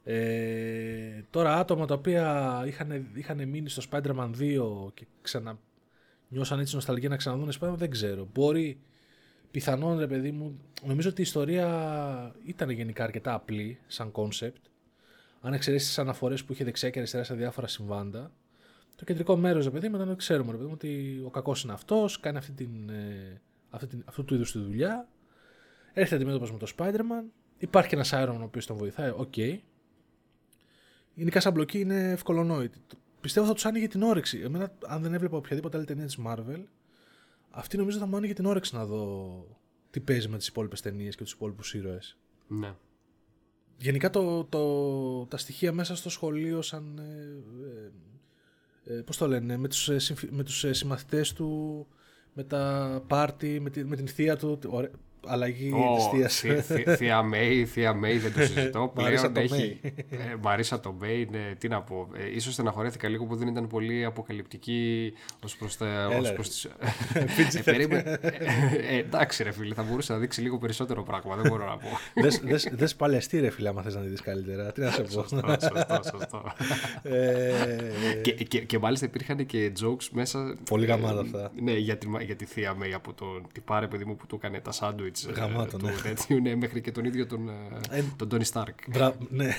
Ε, 0.04 1.24
τώρα 1.30 1.58
άτομα 1.58 1.86
τα 1.86 1.94
οποία 1.94 2.64
είχαν, 2.68 3.08
είχαν 3.14 3.48
μείνει 3.48 3.70
στο 3.70 3.82
Spider-Man 3.92 4.32
2 4.40 4.92
και 4.94 5.06
ξανα, 5.22 5.60
νιώσαν 6.28 6.60
έτσι 6.60 6.76
νοσταλγία 6.76 7.10
να 7.10 7.16
ξαναδούν 7.16 7.52
Spider-Man, 7.60 7.76
δεν 7.78 7.90
ξέρω. 7.90 8.28
Μπορεί, 8.34 8.80
πιθανόν 9.52 10.00
ρε 10.00 10.08
παιδί 10.08 10.32
μου, 10.32 10.60
νομίζω 10.86 11.10
ότι 11.10 11.22
η 11.22 11.24
ιστορία 11.24 12.36
ήταν 12.46 12.70
γενικά 12.70 13.04
αρκετά 13.04 13.34
απλή 13.34 13.80
σαν 13.88 14.12
concept. 14.12 14.62
Αν 15.42 15.54
εξαιρέσεις 15.54 15.88
τις 15.88 16.00
αναφορές 16.00 16.44
που 16.44 16.54
είχε 16.54 16.64
δεξιά 16.64 16.90
και 16.90 17.00
αριστερά 17.00 17.24
σε 17.24 17.34
διάφορα 17.34 17.68
συμβάντα, 17.68 18.32
το 18.96 19.06
κεντρικό 19.06 19.36
μέρος, 19.36 19.64
ρε 19.64 19.72
παιδί 19.72 19.90
μου, 19.90 19.96
ήταν 19.96 20.08
ότι 20.08 20.18
ξέρουμε 20.18 20.52
ρε 20.52 20.58
παιδί 20.58 20.68
μου, 20.68 20.76
ότι 20.76 21.22
ο 21.26 21.30
κακός 21.30 21.64
είναι 21.64 21.74
αυτός, 21.74 22.20
κάνει 22.20 22.38
αυτή 22.38 22.52
την, 22.52 22.90
ε, 22.90 23.42
αυτή 23.70 23.88
την, 23.88 24.04
αυτού 24.06 24.26
του 24.26 24.34
είδους 24.34 24.52
τη 24.52 24.60
δουλειά. 24.60 25.08
Έρχεται 25.94 26.16
αντιμέτωπος 26.16 26.52
με 26.52 26.58
το 26.58 26.74
Spider-Man. 26.78 27.24
Υπάρχει 27.58 27.96
ένας 27.96 28.12
Iron 28.14 28.30
Man 28.30 28.40
ο 28.40 28.44
οποίος 28.44 28.66
τον 28.66 28.78
βοηθάει, 28.78 29.10
οκ. 29.16 29.34
Γενικά 31.14 31.40
σαν 31.40 31.54
πλοκή 31.54 31.80
είναι 31.80 32.12
ευκολονόητη. 32.12 32.80
πιστεύω 33.22 33.48
θα 33.48 33.54
τους 33.54 33.66
άνοιγε 33.66 33.88
την 33.88 34.02
όρεξη. 34.02 34.40
Εμένα, 34.40 34.72
αν 34.88 35.02
δεν 35.02 35.14
έβλεπα 35.14 35.38
οποιαδήποτε 35.38 35.78
άλλη 35.78 35.86
ταινία 35.86 36.06
της 36.06 36.18
Marvel, 36.28 36.64
αυτή 37.50 37.78
νομίζω 37.78 37.98
θα 37.98 38.06
μου 38.06 38.16
άνοιγε 38.16 38.34
την 38.34 38.46
όρεξη 38.46 38.76
να 38.76 38.86
δω 38.86 39.46
τι 39.90 40.00
παίζει 40.00 40.28
με 40.28 40.38
τις 40.38 40.48
υπόλοιπες 40.48 40.82
ταινίες 40.82 41.16
και 41.16 41.24
τους 41.24 41.32
υπόλοιπους 41.34 41.74
ήρωες. 41.74 42.18
Ναι. 42.48 42.74
Γενικά 43.78 44.10
το, 44.10 44.44
το, 44.44 45.26
τα 45.26 45.38
στοιχεία 45.38 45.72
μέσα 45.74 45.96
στο 45.96 46.10
σχολείο 46.10 46.62
σαν... 46.62 47.00
Ε, 48.86 48.94
ε, 48.94 49.02
πώς 49.02 49.18
το 49.18 49.28
λένε, 49.28 49.58
με 49.58 49.68
τους, 49.68 49.90
ε, 49.90 50.00
συμφι- 50.00 50.32
με 50.32 50.44
τους 50.44 50.64
ε, 50.64 50.74
συμμαθητές 50.74 51.34
του, 51.34 51.88
με 52.34 52.44
τα 52.44 53.04
πάρτι, 53.08 53.60
με, 53.60 53.70
τη- 53.70 53.84
με 53.86 53.96
την 53.96 54.08
θεία 54.08 54.38
του, 54.38 54.60
ωραία, 54.66 54.90
αλλαγή 55.28 55.72
Ω, 55.72 55.96
της 55.96 56.06
θείας. 56.12 56.40
θεία- 56.40 56.62
θεία- 56.62 56.96
Θεία 56.96 57.22
Μέη, 57.24 57.66
Θεία 57.66 57.94
Μέη, 57.94 58.18
δεν 58.18 58.34
το 58.34 58.40
συζητώ. 58.54 58.92
Μαρίσα 58.96 59.32
Πλέον 59.32 59.48
το 59.50 59.56
έχει. 59.56 59.80
Ε, 60.10 60.18
Μαρίσα 60.42 60.80
το 60.80 60.96
Μέη, 61.00 61.28
ναι, 61.32 61.56
τι 61.58 61.68
να 61.68 61.82
πω. 61.82 62.08
Ε, 62.18 62.36
ίσως 62.36 62.54
στεναχωρέθηκα 62.54 63.08
λίγο 63.10 63.26
που 63.26 63.36
δεν 63.36 63.48
ήταν 63.48 63.68
πολύ 63.68 64.06
αποκαλυπτική 64.06 65.14
ως 65.44 65.56
προς 65.58 65.78
τα. 65.78 65.86
Έλα, 65.88 66.18
ως 66.18 66.28
ρε. 66.28 66.34
προς 66.34 66.50
τις... 66.50 66.68
Πίτσε 67.36 67.60
ε, 67.60 67.62
περίμενε. 67.62 68.18
Ε, 68.22 68.28
ε, 68.96 68.98
εντάξει, 68.98 69.44
ρε 69.44 69.52
φίλε, 69.52 69.74
θα 69.74 69.84
μπορούσε 69.84 70.14
να 70.14 70.20
δείξει 70.20 70.42
λίγο 70.42 70.58
περισσότερο 70.58 71.04
πράγμα. 71.04 71.36
Δεν 71.36 71.52
μπορώ 71.52 71.66
να 71.66 71.78
πω. 71.78 71.88
δες, 72.22 72.40
δες, 72.44 72.70
δες 72.72 72.96
παλαιστή 72.96 73.40
ρε 73.40 73.50
φίλε 73.50 73.70
άμα 73.70 73.82
θες 73.82 73.96
να 73.96 74.02
τη 74.02 74.08
δεις 74.08 74.22
καλύτερα. 74.22 74.72
Τι 74.72 74.82
να 74.82 74.92
σε 74.92 75.02
πω. 75.02 75.10
σωστό, 75.12 75.38
σωστό, 75.62 76.00
σωστό. 76.12 76.44
ε, 77.04 78.22
και, 78.22 78.32
και, 78.32 78.60
και 78.60 78.80
μάλιστα 78.80 79.06
υπήρχαν 79.06 79.46
και 79.46 79.72
jokes 79.84 80.08
μέσα. 80.12 80.58
Πολύ 80.70 80.84
ε, 80.84 80.88
γαμάτα 80.88 81.20
αυτά. 81.22 81.52
Ναι, 81.62 81.72
για 81.72 81.98
τη, 81.98 82.08
για 82.26 82.36
τη 82.36 82.46
θεία 82.46 82.76
Μέη 82.76 82.94
από 82.94 83.14
το 83.14 83.26
τυπάρε 83.54 83.88
παιδί 83.88 84.06
μου 84.06 84.16
που 84.16 84.28
του 84.28 84.36
έκανε 84.36 84.60
τα 84.60 84.72
σάντουιτς 84.72 85.11
ε, 85.30 85.32
Γαμάτο, 85.32 85.78
του 85.78 85.86
ναι. 85.86 85.92
τέτοιου, 86.02 86.42
ναι, 86.44 86.56
μέχρι 86.56 86.82
και 86.82 86.92
τον 86.92 87.06
ίδιο 87.06 87.26
τον, 87.28 87.50
ε, 87.50 87.98
Ε, 87.98 88.04
τον 88.16 88.30
Τόνι 88.30 88.44
Στάρκ. 88.44 88.78
μπρα- 88.90 89.16
ναι. 89.30 89.50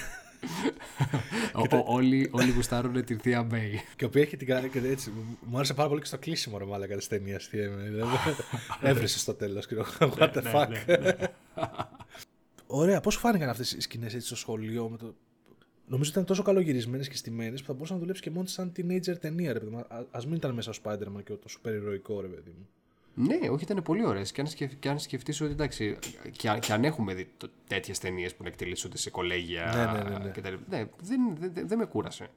Ο- 1.55 1.77
ο- 1.77 1.85
όλοι, 1.87 2.29
όλοι 2.33 2.51
γουστάρουν 2.51 3.05
την 3.05 3.19
θεία 3.19 3.43
Μέη. 3.45 3.71
Και 3.97 4.05
η 4.05 4.05
οποία 4.05 4.23
έχει 4.23 4.37
την 4.37 4.47
κα- 4.47 4.67
και 4.67 4.79
έτσι. 4.79 5.13
Μου 5.41 5.57
άρεσε 5.57 5.75
πάρα 5.75 5.89
πολύ 5.89 6.01
και 6.01 6.07
στο 6.07 6.19
κλείσιμο 6.19 6.59
ρε 6.59 6.65
μάλακα 6.65 6.97
της 6.97 7.09
ταινίας. 7.09 7.49
τι 7.49 7.61
έμενε, 7.61 7.89
δηλαδή. 7.89 8.13
Έβρισε 8.81 9.19
στο 9.19 9.35
τέλος. 9.35 9.67
και 9.67 9.75
εγώ, 9.75 9.85
What 9.99 10.33
the 10.33 10.43
Ναι, 10.43 10.51
fuck. 10.55 10.69
ναι, 10.87 10.97
ναι. 10.97 11.17
Ωραία, 12.67 13.01
πώς 13.01 13.15
σου 13.15 13.21
φάνηκαν 13.21 13.49
αυτές 13.49 13.73
οι 13.73 13.81
σκηνές 13.81 14.15
έτσι 14.15 14.27
στο 14.27 14.37
σχολείο. 14.37 14.89
Με 14.89 14.97
το... 14.97 15.15
Νομίζω 15.87 16.03
ότι 16.11 16.11
ήταν 16.11 16.25
τόσο 16.25 16.43
καλογυρισμένες 16.43 17.09
και 17.09 17.17
στημένες 17.17 17.61
που 17.61 17.67
θα 17.67 17.73
μπορούσε 17.73 17.93
να 17.93 17.99
δουλέψει 17.99 18.23
και 18.23 18.31
μόνο 18.31 18.47
σαν 18.47 18.73
teenager 18.77 19.19
ταινία, 19.21 19.53
ρε 19.53 19.59
παιδί 19.59 19.71
μου. 19.71 19.79
Α 20.11 20.21
μην 20.27 20.35
ήταν 20.35 20.55
μέσα 20.55 20.71
ο 20.71 20.75
Spider-Man 20.83 21.23
και 21.25 21.33
το 21.33 21.49
σούπερ 21.49 21.75
ηρωικό, 21.75 22.21
ρε 22.21 22.27
παιδί 22.27 22.55
μου. 22.59 22.69
Ναι, 23.15 23.49
όχι, 23.51 23.65
ήταν 23.65 23.83
πολύ 23.83 24.05
ωραίες. 24.07 24.33
Και 24.33 24.41
αν, 24.41 24.47
σκεφ, 24.47 24.75
και 24.79 24.89
αν 24.89 24.99
σκεφτείς 24.99 25.41
ότι 25.41 25.51
εντάξει, 25.53 25.99
και, 26.31 26.49
αν- 26.49 26.61
και 26.61 26.73
αν 26.73 26.85
έχουμε 26.85 27.15
δει 27.15 27.31
τέτοιες 27.67 27.99
ταινίες 27.99 28.35
που 28.35 28.43
να 28.43 28.49
εκτελήσονται 28.49 28.97
σε 28.97 29.11
κολέγια. 29.11 29.65
Ναι, 29.93 29.99
ναι, 30.03 30.09
ναι, 30.19 30.25
ναι. 30.25 30.31
Και 30.31 30.41
τα, 30.41 30.51
λοιπά, 30.51 30.65
ναι 30.69 30.87
δεν, 31.01 31.37
δεν, 31.53 31.69
δεν 31.69 31.79
με 31.79 31.85
κούρασε. 31.85 32.29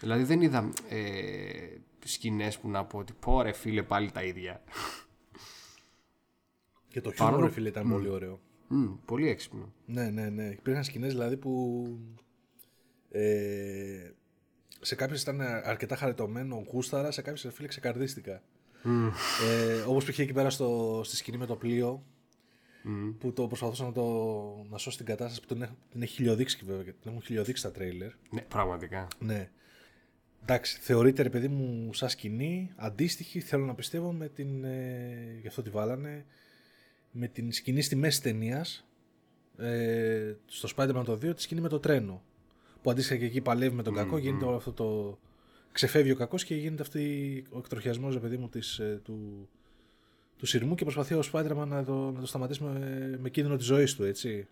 Δηλαδή 0.00 0.22
δεν 0.22 0.40
είδα 0.40 0.68
ε, 0.88 0.98
σκηνές 2.04 2.58
που 2.58 2.68
να 2.70 2.84
πω 2.84 2.98
ότι 2.98 3.12
πω 3.20 3.42
ρε 3.42 3.52
φίλε 3.52 3.82
πάλι 3.82 4.10
τα 4.10 4.22
ίδια. 4.22 4.62
Και 6.88 7.00
το 7.00 7.12
χιούμορ, 7.12 7.30
Παρόλο- 7.32 7.46
ρε 7.48 7.52
φίλε, 7.52 7.68
ήταν 7.68 7.88
πολύ 7.90 8.08
ωραίο. 8.08 8.40
Μμ, 8.68 8.86
πολύ 9.04 9.28
έξυπνο. 9.28 9.72
Ναι, 9.86 10.10
ναι, 10.10 10.28
ναι. 10.28 10.44
Υπήρχαν 10.44 10.84
σκηνές 10.84 11.12
δηλαδή 11.12 11.36
που. 11.36 11.86
Ε, 13.10 14.10
σε 14.80 14.94
κάποιες 14.94 15.22
ήταν 15.22 15.40
αρκετά 15.40 15.96
χαριτωμένο, 15.96 16.64
γούσταρα, 16.72 17.10
σε 17.10 17.22
κάποιες 17.22 17.54
φίλε 17.54 17.68
ξεκαρδίστηκα. 17.68 18.42
Ε, 18.84 19.80
Όπως 19.86 20.04
π.χ. 20.04 20.18
εκεί 20.18 20.32
πέρα 20.32 20.50
στο, 20.50 21.00
στη 21.04 21.16
σκηνή 21.16 21.36
με 21.36 21.46
το 21.46 21.56
πλοίο, 21.56 22.02
που 23.18 23.32
το 23.32 23.46
προσπαθούσα 23.46 23.84
να, 23.84 23.92
το, 23.92 24.04
να 24.70 24.78
σώσει 24.78 24.96
την 24.96 25.06
κατάσταση 25.06 25.40
που 25.40 25.46
την, 25.54 25.62
έχ- 25.62 25.70
την 25.90 26.02
έχει 26.02 26.14
χιλιοδείξει 26.14 26.62
βέβαια, 26.66 26.82
την 26.82 26.94
έχουν 27.04 27.22
χιλιοδείξει 27.22 27.62
τα 27.62 27.70
τρέιλερ. 27.70 28.10
Ναι, 28.30 28.40
πραγματικά. 28.40 29.06
Ναι. 29.18 29.50
Εντάξει, 30.42 30.78
θεωρείται 30.80 31.22
ρε 31.22 31.30
παιδί 31.30 31.48
μου 31.48 31.92
σαν 31.94 32.08
σκηνή, 32.08 32.72
αντίστοιχη, 32.76 33.40
θέλω 33.40 33.64
να 33.64 33.74
πιστεύω 33.74 34.12
με 34.12 34.28
την, 34.28 34.64
ε, 34.64 35.38
γι' 35.40 35.48
αυτό 35.48 35.62
τη 35.62 35.70
βάλανε, 35.70 36.24
με 37.10 37.26
την 37.28 37.52
σκηνή 37.52 37.82
στη 37.82 37.96
μέση 37.96 38.22
ταινίας, 38.22 38.86
ε, 39.58 40.34
στο 40.46 40.68
Spider-Man 40.76 41.02
το 41.04 41.12
2, 41.12 41.34
τη 41.34 41.42
σκηνή 41.42 41.60
με 41.60 41.68
το 41.68 41.78
τρένο. 41.80 42.22
Που 42.82 42.90
αντίστοιχα 42.90 43.18
και 43.18 43.24
εκεί 43.24 43.40
παλεύει 43.40 43.74
με 43.76 43.82
τον 43.82 43.94
κακό, 43.94 44.18
γίνεται 44.18 44.44
όλο 44.44 44.56
αυτό 44.56 44.72
το... 44.72 45.18
Ξεφεύγει 45.76 46.10
ο 46.10 46.16
κακός 46.16 46.44
και 46.44 46.54
γίνεται 46.54 46.82
αυτή 46.82 47.44
ο 47.50 47.58
εκτροχιασμός, 47.58 48.14
ρε 48.14 48.20
παιδί 48.20 48.36
μου, 48.36 48.48
της, 48.48 48.78
ε, 48.78 49.00
του, 49.04 49.48
του 50.38 50.46
σειρμού 50.46 50.74
και 50.74 50.82
προσπαθεί 50.84 51.14
ο 51.14 51.22
Spider-Man 51.32 51.66
να 51.66 51.84
το, 51.84 52.10
να 52.10 52.20
το 52.20 52.26
σταματήσει 52.26 52.62
με, 52.62 53.18
με 53.22 53.30
κίνδυνο 53.30 53.56
της 53.56 53.66
ζωής 53.66 53.94
του, 53.94 54.04
έτσι. 54.04 54.46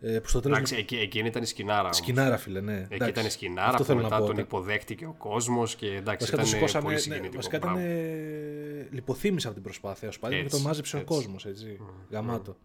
Ε, 0.00 0.18
που 0.18 0.28
στο 0.28 0.40
τέλος 0.40 0.56
Εντάξει, 0.56 0.76
εκεί, 0.76 0.96
εκείνη 0.96 1.28
ήταν 1.28 1.42
η 1.42 1.46
σκηνάρα. 1.46 1.82
όμως. 1.82 1.96
Σκηνάρα, 1.96 2.36
φίλε, 2.36 2.60
ναι. 2.60 2.76
Εκεί 2.76 2.86
Εντάξει, 2.94 3.10
ήταν 3.10 3.26
η 3.26 3.30
σκηνάρα 3.30 3.68
αυτό 3.68 3.78
που 3.78 3.84
θέλω 3.84 3.98
να 3.98 4.04
μετά 4.04 4.18
πω, 4.18 4.26
τον 4.26 4.34
ναι. 4.34 4.40
υποδέχτηκε 4.40 5.06
ο 5.06 5.14
κόσμος 5.18 5.76
και 5.76 5.86
εντάξει, 5.86 6.06
Βασικά 6.18 6.36
το 6.36 6.42
ήταν 6.42 6.46
σηκώσανε, 6.54 6.82
πολύ 6.84 6.94
ναι, 6.94 7.00
συγκινητικό. 7.00 7.36
βασικά 7.36 7.56
ήταν, 7.56 7.70
πράγμα. 7.72 7.88
ε, 7.90 8.88
λιποθύμησε 8.90 9.46
από 9.46 9.54
την 9.54 9.64
προσπάθεια 9.64 10.08
ο 10.08 10.12
Spider-Man 10.20 10.28
και 10.30 10.36
Έτσι, 10.36 10.56
το 10.56 10.68
μάζεψε 10.68 10.96
ο 10.96 10.98
έτσι. 11.00 11.14
κόσμος, 11.14 11.46
έτσι. 11.46 11.80
Γαμάτο. 12.10 12.56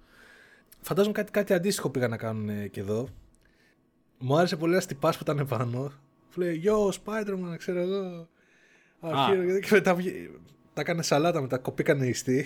Φαντάζομαι 0.81 1.13
κάτι, 1.13 1.31
κάτι 1.31 1.53
αντίστοιχο 1.53 1.89
πήγαν 1.89 2.09
να 2.09 2.17
κάνουν 2.17 2.49
ε, 2.49 2.67
και 2.67 2.79
εδώ. 2.79 3.07
Μου 4.19 4.35
άρεσε 4.37 4.55
πολύ 4.57 4.71
ένας 4.73 4.85
τυπάς 4.85 5.17
που 5.17 5.23
ήταν 5.31 5.47
πάνω. 5.47 5.91
Που 6.33 6.39
λέει 6.39 6.61
Yo, 6.65 6.89
Spider-Man, 6.89 7.55
ξέρω 7.57 7.79
εγώ. 7.79 8.27
Αρχείο, 8.99 9.59
και 9.59 9.67
μετά 9.71 9.95
βγει- 9.95 10.29
τα 10.73 10.81
έκανε 10.81 11.01
σαλάτα 11.03 11.41
μετά, 11.41 11.57
κοπήκανε 11.57 12.05
ιστοί. 12.05 12.45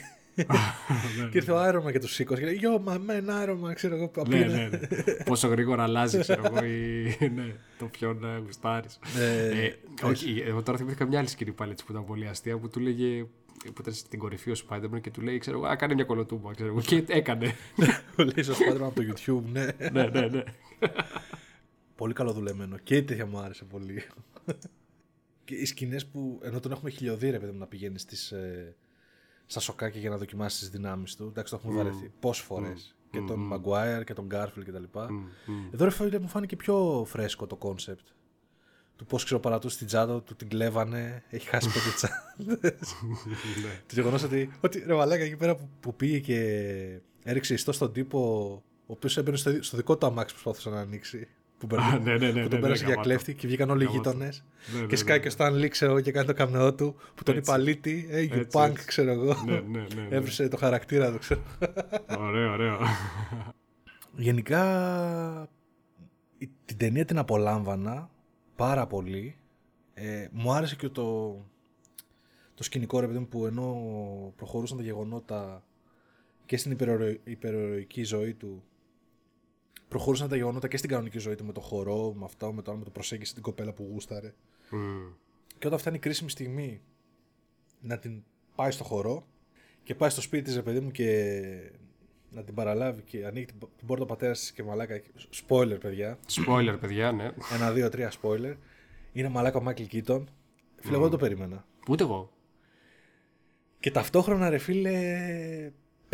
και 1.31 1.37
ήρθε 1.37 1.51
ο 1.51 1.57
Άρωμα 1.59 1.91
και 1.91 1.99
του 1.99 2.07
σήκωσε. 2.07 2.41
Και 2.41 2.45
λέει 2.47 2.59
Yo, 2.61 2.89
my 2.89 2.95
man, 2.95 3.23
Άρωμα, 3.29 3.73
ξέρω 3.73 3.95
εγώ. 3.95 4.11
Ναι, 4.17 4.23
Πήγαινε- 4.23 4.55
ναι, 4.71 4.77
ναι. 5.05 5.13
Πόσο 5.23 5.47
γρήγορα 5.47 5.83
αλλάζει, 5.83 6.19
ξέρω 6.19 6.41
εγώ, 6.45 6.65
η... 6.65 7.29
ναι, 7.35 7.55
το 7.79 7.85
ποιον 7.85 8.23
ε, 8.25 8.37
γουστάρεις. 8.45 8.99
Ε, 9.19 9.65
Ε, 9.65 9.75
όχι, 10.03 10.43
εγώ 10.45 10.61
τώρα 10.63 10.77
θυμήθηκα 10.77 11.05
μια 11.05 11.19
άλλη 11.19 11.27
σκηνή 11.27 11.51
πάλι 11.51 11.71
έτσι 11.71 11.85
που 11.85 11.91
ήταν 11.91 12.05
πολύ 12.05 12.27
αστεία 12.27 12.57
που 12.57 12.69
του 12.69 12.79
λέγε. 12.79 13.23
που 13.63 13.81
ήταν 13.81 13.93
στην 13.93 14.19
κορυφή 14.19 14.51
ο 14.51 14.55
Spider-Man 14.69 15.01
και 15.01 15.09
του 15.11 15.21
λέει, 15.21 15.37
ξέρω 15.37 15.57
εγώ, 15.57 15.67
Α, 15.67 15.75
κάνε 15.75 15.93
μια 15.93 16.03
κολοτούμπα, 16.03 16.51
ξέρω 16.53 16.69
εγώ. 16.69 16.81
Και 16.81 17.03
έκανε. 17.07 17.55
Που 18.15 18.21
λέει 18.21 18.43
στο 18.43 18.53
Spider-Man 18.53 18.81
από 18.85 19.01
το 19.01 19.03
YouTube, 19.15 19.49
ναι. 19.51 19.65
ναι, 19.91 20.03
ναι, 20.07 20.27
ναι. 20.27 20.43
Πολύ 21.95 22.13
καλοδουλεμένο. 22.13 22.77
Και 22.77 22.95
η 22.95 23.03
τέτοια 23.03 23.25
μου 23.25 23.37
άρεσε 23.37 23.63
πολύ. 23.63 24.03
και 25.45 25.55
οι 25.55 25.65
σκηνές 25.65 26.05
που. 26.05 26.39
ενώ 26.43 26.59
τον 26.59 26.71
έχουμε 26.71 26.89
χιλιοδεί, 26.89 27.29
ρε 27.29 27.39
παιδί 27.39 27.51
μου, 27.51 27.57
να 27.57 27.67
πηγαίνεις 27.67 28.01
στις, 28.01 28.31
ε, 28.31 28.75
στα 29.45 29.59
σοκάκια 29.59 29.99
για 29.99 30.09
να 30.09 30.17
δοκιμάσεις 30.17 30.59
τις 30.59 30.69
δυνάμεις 30.69 31.15
του. 31.15 31.23
Εντάξει, 31.23 31.53
το 31.53 31.59
έχουμε 31.63 31.77
βαρεθεί 31.77 32.11
πόσες 32.19 32.45
φορές. 32.45 32.95
Και 33.11 33.21
τον 33.21 33.51
Maguire 33.53 34.03
και 34.05 34.13
τον 34.13 34.27
Garfield 34.31 34.63
κτλ. 34.65 34.83
Εδώ 35.73 35.83
ρε 35.85 35.91
φίλε 35.91 36.19
μου 36.19 36.27
φάνηκε 36.27 36.55
πιο 36.55 37.05
φρέσκο 37.07 37.47
το 37.47 37.55
κόνσεπτ. 37.55 38.07
Του 38.95 39.05
πώς 39.05 39.23
ξέρω 39.23 39.39
παρατούσε 39.39 39.77
την 39.77 39.87
τσάντα 39.87 40.21
του, 40.21 40.35
την 40.35 40.49
κλέβανε, 40.49 41.23
έχει 41.29 41.47
χάσει 41.47 41.67
πέντε 41.67 41.89
τσάντες. 41.95 42.95
το 43.87 43.93
γεγονός 43.93 44.23
ότι, 44.23 44.51
ότι 44.61 44.83
ρε 44.85 44.93
μαλάκα 44.93 45.23
εκεί 45.23 45.35
πέρα 45.35 45.55
που, 45.55 45.69
που 45.79 45.95
πήγε 45.95 46.19
και 46.19 46.39
έριξε 47.23 47.53
ιστό 47.53 47.71
στον 47.71 47.93
τύπο, 47.93 48.19
ο 48.85 48.93
οποίος 48.93 49.17
έμπαινε 49.17 49.37
στο, 49.37 49.63
στο 49.63 49.77
δικό 49.77 49.97
του 49.97 50.05
αμάξι 50.05 50.35
που 50.35 50.41
προσπαθούσε 50.41 50.75
να 50.75 50.81
ανοίξει. 50.81 51.27
Που, 51.57 51.65
μπερδε- 51.65 52.03
ναι, 52.03 52.17
ναι, 52.17 52.31
ναι, 52.31 52.41
που 52.43 52.47
τον 52.49 52.59
ναι, 52.59 52.65
πέρασε 52.65 52.67
ναι, 52.83 52.87
για 52.87 52.87
γαμάτο. 52.87 53.01
κλέφτη 53.01 53.33
και 53.33 53.47
βγήκαν 53.47 53.69
όλοι 53.69 53.83
οι 53.83 53.85
Γαμάτο. 53.85 54.09
γείτονες. 54.09 54.43
Ναι, 54.73 54.79
ναι, 54.79 54.85
και 54.85 54.95
σκάει 54.95 55.17
ναι. 55.17 55.23
και 55.23 55.29
ο 55.29 55.35
Stan 55.37 55.51
Lee, 55.63 55.69
ξέρω 55.69 55.91
εγώ, 55.91 56.01
και 56.01 56.11
κάνει 56.11 56.27
το 56.27 56.33
καμνεό 56.33 56.73
του 56.73 56.95
που 57.15 57.23
τον 57.23 57.37
Έτσι. 57.37 57.51
είπα 57.51 57.59
αλήτη. 57.61 58.07
Ε, 58.09 58.21
you 58.21 58.31
Έτσι, 58.31 58.47
punk, 58.59 58.69
έτσι. 58.69 58.85
ξέρω 58.85 59.11
εγώ. 59.11 59.43
ναι, 59.45 59.51
ναι, 59.59 59.59
ναι, 59.95 60.01
ναι. 60.09 60.15
Έβρισε 60.15 60.47
το 60.47 60.57
χαρακτήρα 60.57 61.11
του, 61.11 61.17
ξέρω. 61.19 61.41
Ωραίο, 62.19 62.51
ωραίο. 62.51 62.77
Γενικά 64.15 65.49
η- 66.37 66.49
την 66.65 66.77
ταινία 66.77 67.05
την 67.05 67.17
απολάμβανα 67.17 68.09
πάρα 68.55 68.87
πολύ. 68.87 69.35
Ε, 69.93 70.27
μου 70.31 70.53
άρεσε 70.53 70.75
και 70.75 70.89
το, 70.89 71.31
το 72.55 72.63
σκηνικό 72.63 72.99
ρε 72.99 73.07
παιδί 73.07 73.19
μου 73.19 73.27
που 73.27 73.45
ενώ 73.45 73.75
προχωρούσαν 74.35 74.77
τα 74.77 74.83
γεγονότα 74.83 75.63
και 76.45 76.57
στην 76.57 76.71
υπερορο- 76.71 77.19
υπερηρωική 77.23 78.03
ζωή 78.03 78.33
του 78.33 78.63
προχωρούσαν 79.87 80.29
τα 80.29 80.35
γεγονότα 80.35 80.67
και 80.67 80.77
στην 80.77 80.89
κανονική 80.89 81.19
ζωή 81.19 81.35
του 81.35 81.45
με 81.45 81.53
το 81.53 81.61
χορό, 81.61 82.13
με 82.13 82.25
αυτό, 82.25 82.53
με 82.53 82.61
το 82.61 82.71
άλλο, 82.71 82.79
με 82.79 82.85
το 82.85 82.91
προσέγγιση 82.91 83.33
την 83.33 83.43
κοπέλα 83.43 83.73
που 83.73 83.89
γούσταρε. 83.91 84.33
Μμ. 84.69 84.77
Και 85.57 85.67
όταν 85.67 85.79
φτάνει 85.79 85.95
η 85.95 85.99
κρίσιμη 85.99 86.29
στιγμή 86.29 86.81
να 87.81 87.97
την 87.97 88.23
πάει 88.55 88.71
στο 88.71 88.83
χορό 88.83 89.25
και 89.83 89.95
πάει 89.95 90.09
στο 90.09 90.21
σπίτι 90.21 90.43
της, 90.43 90.55
ρε 90.55 90.61
παιδί 90.61 90.79
μου, 90.79 90.91
και 90.91 91.31
να 92.31 92.43
την 92.43 92.53
παραλάβει 92.53 93.01
και 93.01 93.25
ανοίγει 93.25 93.45
την, 93.45 93.55
την 93.77 93.87
πόρτα 93.87 94.03
ο 94.03 94.05
πατέρας 94.05 94.39
της 94.39 94.51
και 94.51 94.63
μαλάκα. 94.63 95.01
Spoiler, 95.47 95.77
παιδιά. 95.79 96.19
Spoiler, 96.31 96.77
παιδιά, 96.79 97.11
ναι. 97.11 97.31
Ένα, 97.53 97.71
δύο, 97.71 97.89
τρία 97.89 98.11
spoiler. 98.21 98.55
Είναι 99.13 99.29
μαλάκα 99.29 99.57
ο 99.57 99.61
Μάικλ 99.61 99.83
Κίτον. 99.83 100.29
Φίλε, 100.75 100.93
εγώ 100.93 101.01
δεν 101.01 101.11
το 101.11 101.17
περίμενα. 101.17 101.65
Ούτε 101.89 102.03
εγώ. 102.03 102.31
Και 103.79 103.91
ταυτόχρονα, 103.91 104.49
ρε 104.49 104.57
φίλε, 104.57 104.91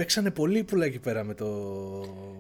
παίξανε 0.01 0.31
πολύ 0.31 0.63
πουλά 0.63 0.85
εκεί 0.85 0.99
πέρα 0.99 1.23
με, 1.23 1.33
το, 1.33 1.47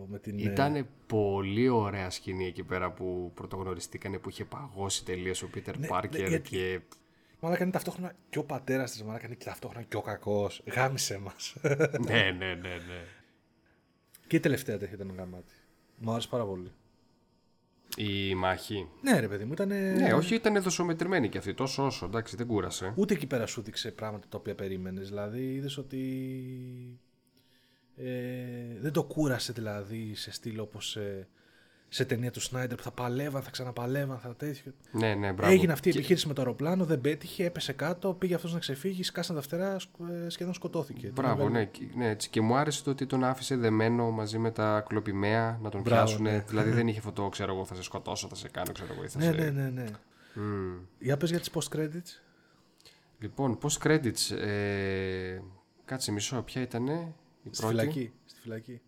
με 0.07 0.19
την... 0.19 0.39
ε, 0.39 0.41
Ήταν 0.41 0.87
πολύ 1.07 1.69
ωραία 1.69 2.09
σκηνή 2.09 2.45
εκεί 2.45 2.63
πέρα 2.63 2.91
που 2.91 3.31
πρωτογνωριστήκανε 3.33 4.17
που 4.17 4.29
είχε 4.29 4.45
παγώσει 4.45 5.05
τελείως 5.05 5.41
ο 5.43 5.49
Πίτερ 5.49 5.77
Ναι, 5.77 5.87
Πάρκερ 5.87 6.21
ναι, 6.21 6.27
γιατί- 6.27 6.49
και. 6.49 6.79
Μαλάκα 7.39 7.63
είναι 7.63 7.71
ταυτόχρονα 7.71 8.13
και 8.29 8.39
ο 8.39 8.43
πατέρας 8.43 8.91
της, 8.91 9.03
μαλάκα 9.03 9.25
είναι 9.25 9.35
και 9.35 9.45
ταυτόχρονα 9.45 9.85
και 9.85 9.97
ο 9.97 10.01
κακός. 10.01 10.63
Γάμισε 10.65 11.17
μας. 11.17 11.55
ναι, 12.07 12.35
ναι, 12.37 12.53
ναι, 12.53 12.53
ναι. 12.69 13.05
και 14.27 14.35
η 14.35 14.39
τελευταία 14.39 14.77
τέτοια 14.77 14.95
ήταν 14.95 15.13
γαμάτη. 15.17 15.53
Μου 15.97 16.11
άρεσε 16.11 16.27
πάρα 16.27 16.45
πολύ. 16.45 16.71
Η 17.97 18.35
μάχη. 18.35 18.87
Ναι, 19.01 19.19
ρε 19.19 19.27
παιδί 19.27 19.45
μου, 19.45 19.51
ήταν. 19.51 19.67
Ναι, 19.67 20.13
όχι, 20.13 20.35
ήταν 20.35 20.61
δοσομετρημένη 20.61 21.29
και 21.29 21.37
αυτή, 21.37 21.53
τόσο 21.53 21.85
όσο. 21.85 22.05
Εντάξει, 22.05 22.35
δεν 22.35 22.47
κούρασε. 22.47 22.93
Ούτε 22.95 23.13
εκεί 23.13 23.27
πέρα 23.27 23.45
σου 23.45 23.61
δείξε 23.61 23.91
πράγματα 23.91 24.27
τα 24.29 24.37
οποία 24.37 24.55
περίμενες. 24.55 25.07
Δηλαδή, 25.07 25.53
είδες 25.53 25.77
ότι. 25.77 25.99
Ε, 28.03 28.79
δεν 28.81 28.91
το 28.91 29.03
κούρασε 29.03 29.53
δηλαδή 29.53 30.11
σε 30.15 30.31
στυλ 30.31 30.59
όπως 30.59 30.89
σε, 30.89 31.27
σε 31.89 32.05
ταινία 32.05 32.31
του 32.31 32.41
Σνάιντερ 32.41 32.77
που 32.77 32.83
θα 32.83 32.91
παλεύαν, 32.91 33.41
θα 33.41 33.49
ξαναπαλεύαν, 33.49 34.17
θα 34.19 34.35
τέτοιο. 34.35 34.71
Ναι, 34.91 35.13
ναι, 35.15 35.31
μπράβο. 35.33 35.51
Έγινε 35.53 35.71
αυτή 35.71 35.87
η 35.89 35.91
επιχείρηση 35.95 36.27
με 36.27 36.33
το 36.33 36.41
αεροπλάνο, 36.41 36.85
δεν 36.85 37.01
πέτυχε, 37.01 37.45
έπεσε 37.45 37.73
κάτω, 37.73 38.13
πήγε 38.13 38.35
αυτός 38.35 38.53
να 38.53 38.59
ξεφύγει, 38.59 39.03
σκάσαν 39.03 39.35
τα 39.35 39.41
φτερά, 39.41 39.79
σκ- 39.79 39.89
ε, 40.25 40.29
σχεδόν 40.29 40.53
σκοτώθηκε. 40.53 41.11
Μπράβο, 41.13 41.43
Την 41.43 41.51
ναι, 41.51 41.65
και- 41.65 41.85
ναι, 41.95 42.09
έτσι. 42.09 42.29
Και 42.29 42.41
μου 42.41 42.55
άρεσε 42.55 42.83
το 42.83 42.89
ότι 42.89 43.05
τον 43.05 43.23
άφησε 43.23 43.55
δεμένο 43.55 44.11
μαζί 44.11 44.37
με 44.37 44.51
τα 44.51 44.83
κλοπημαία 44.87 45.59
να 45.61 45.69
τον 45.69 45.81
Μπράβο, 45.81 46.03
πιάσουν. 46.05 46.23
ναι. 46.23 46.43
Δηλαδή 46.47 46.69
δεν 46.71 46.87
είχε 46.87 46.99
αυτό 46.99 47.11
το 47.11 47.29
ξέρω 47.29 47.53
εγώ 47.53 47.65
θα 47.65 47.75
σε 47.75 47.83
σκοτώσω, 47.83 48.27
θα 48.27 48.35
σε 48.35 48.49
κάνω, 48.49 48.71
ξέρω 48.71 48.93
εγώ. 48.93 49.03
ή 49.03 49.07
Θα 49.07 49.17
Ναι, 49.19 49.25
σε... 49.25 49.31
ναι, 49.31 49.49
ναι, 49.49 49.69
ναι. 49.69 49.85
Μμμ. 50.33 50.73
Για 50.99 51.17
πες 51.17 51.29
για 51.29 51.39
τις 51.39 51.49
post-credits. 51.53 52.19
Λοιπόν, 53.19 53.57
post 53.61 53.87
credits. 53.87 54.35
Ε... 54.35 55.39
Κάτσε 55.85 56.11
μισό, 56.11 56.41
ποια 56.41 56.61
ήταν 56.61 57.13
η 57.43 57.49
Στη 57.53 57.61
πρώτη. 57.61 57.77
φυλακή. 57.77 58.11
Στη 58.25 58.39
φυλακή. 58.41 58.81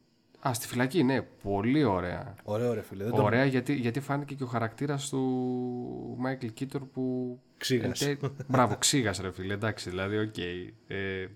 Α, 0.48 0.54
στη 0.54 0.68
φυλακή, 0.68 1.04
ναι, 1.04 1.22
πολύ 1.22 1.84
ωραία. 1.84 2.36
Ωραίο 2.44 2.74
ρε 2.74 2.82
φίλε. 2.82 3.04
Δεν 3.04 3.14
το 3.14 3.24
Ωραία, 3.24 3.46
γιατί, 3.46 3.74
γιατί 3.74 4.00
φάνηκε 4.00 4.36
και 4.36 4.44
ο 4.44 4.48
χαρακτήρας 4.48 5.10
του 5.10 5.20
Μάικλ 6.18 6.48
Κίτον 6.48 6.82
που. 6.82 7.40
Ξύγας. 7.58 8.02
εν 8.02 8.20
τε- 8.20 8.32
Μπράβο, 8.48 8.76
ξύγας 8.78 9.20
ρε 9.20 9.32
φίλε, 9.32 9.54
εντάξει, 9.54 9.90
δηλαδή, 9.90 10.18
οκ. 10.18 10.38
Ε, 10.88 11.28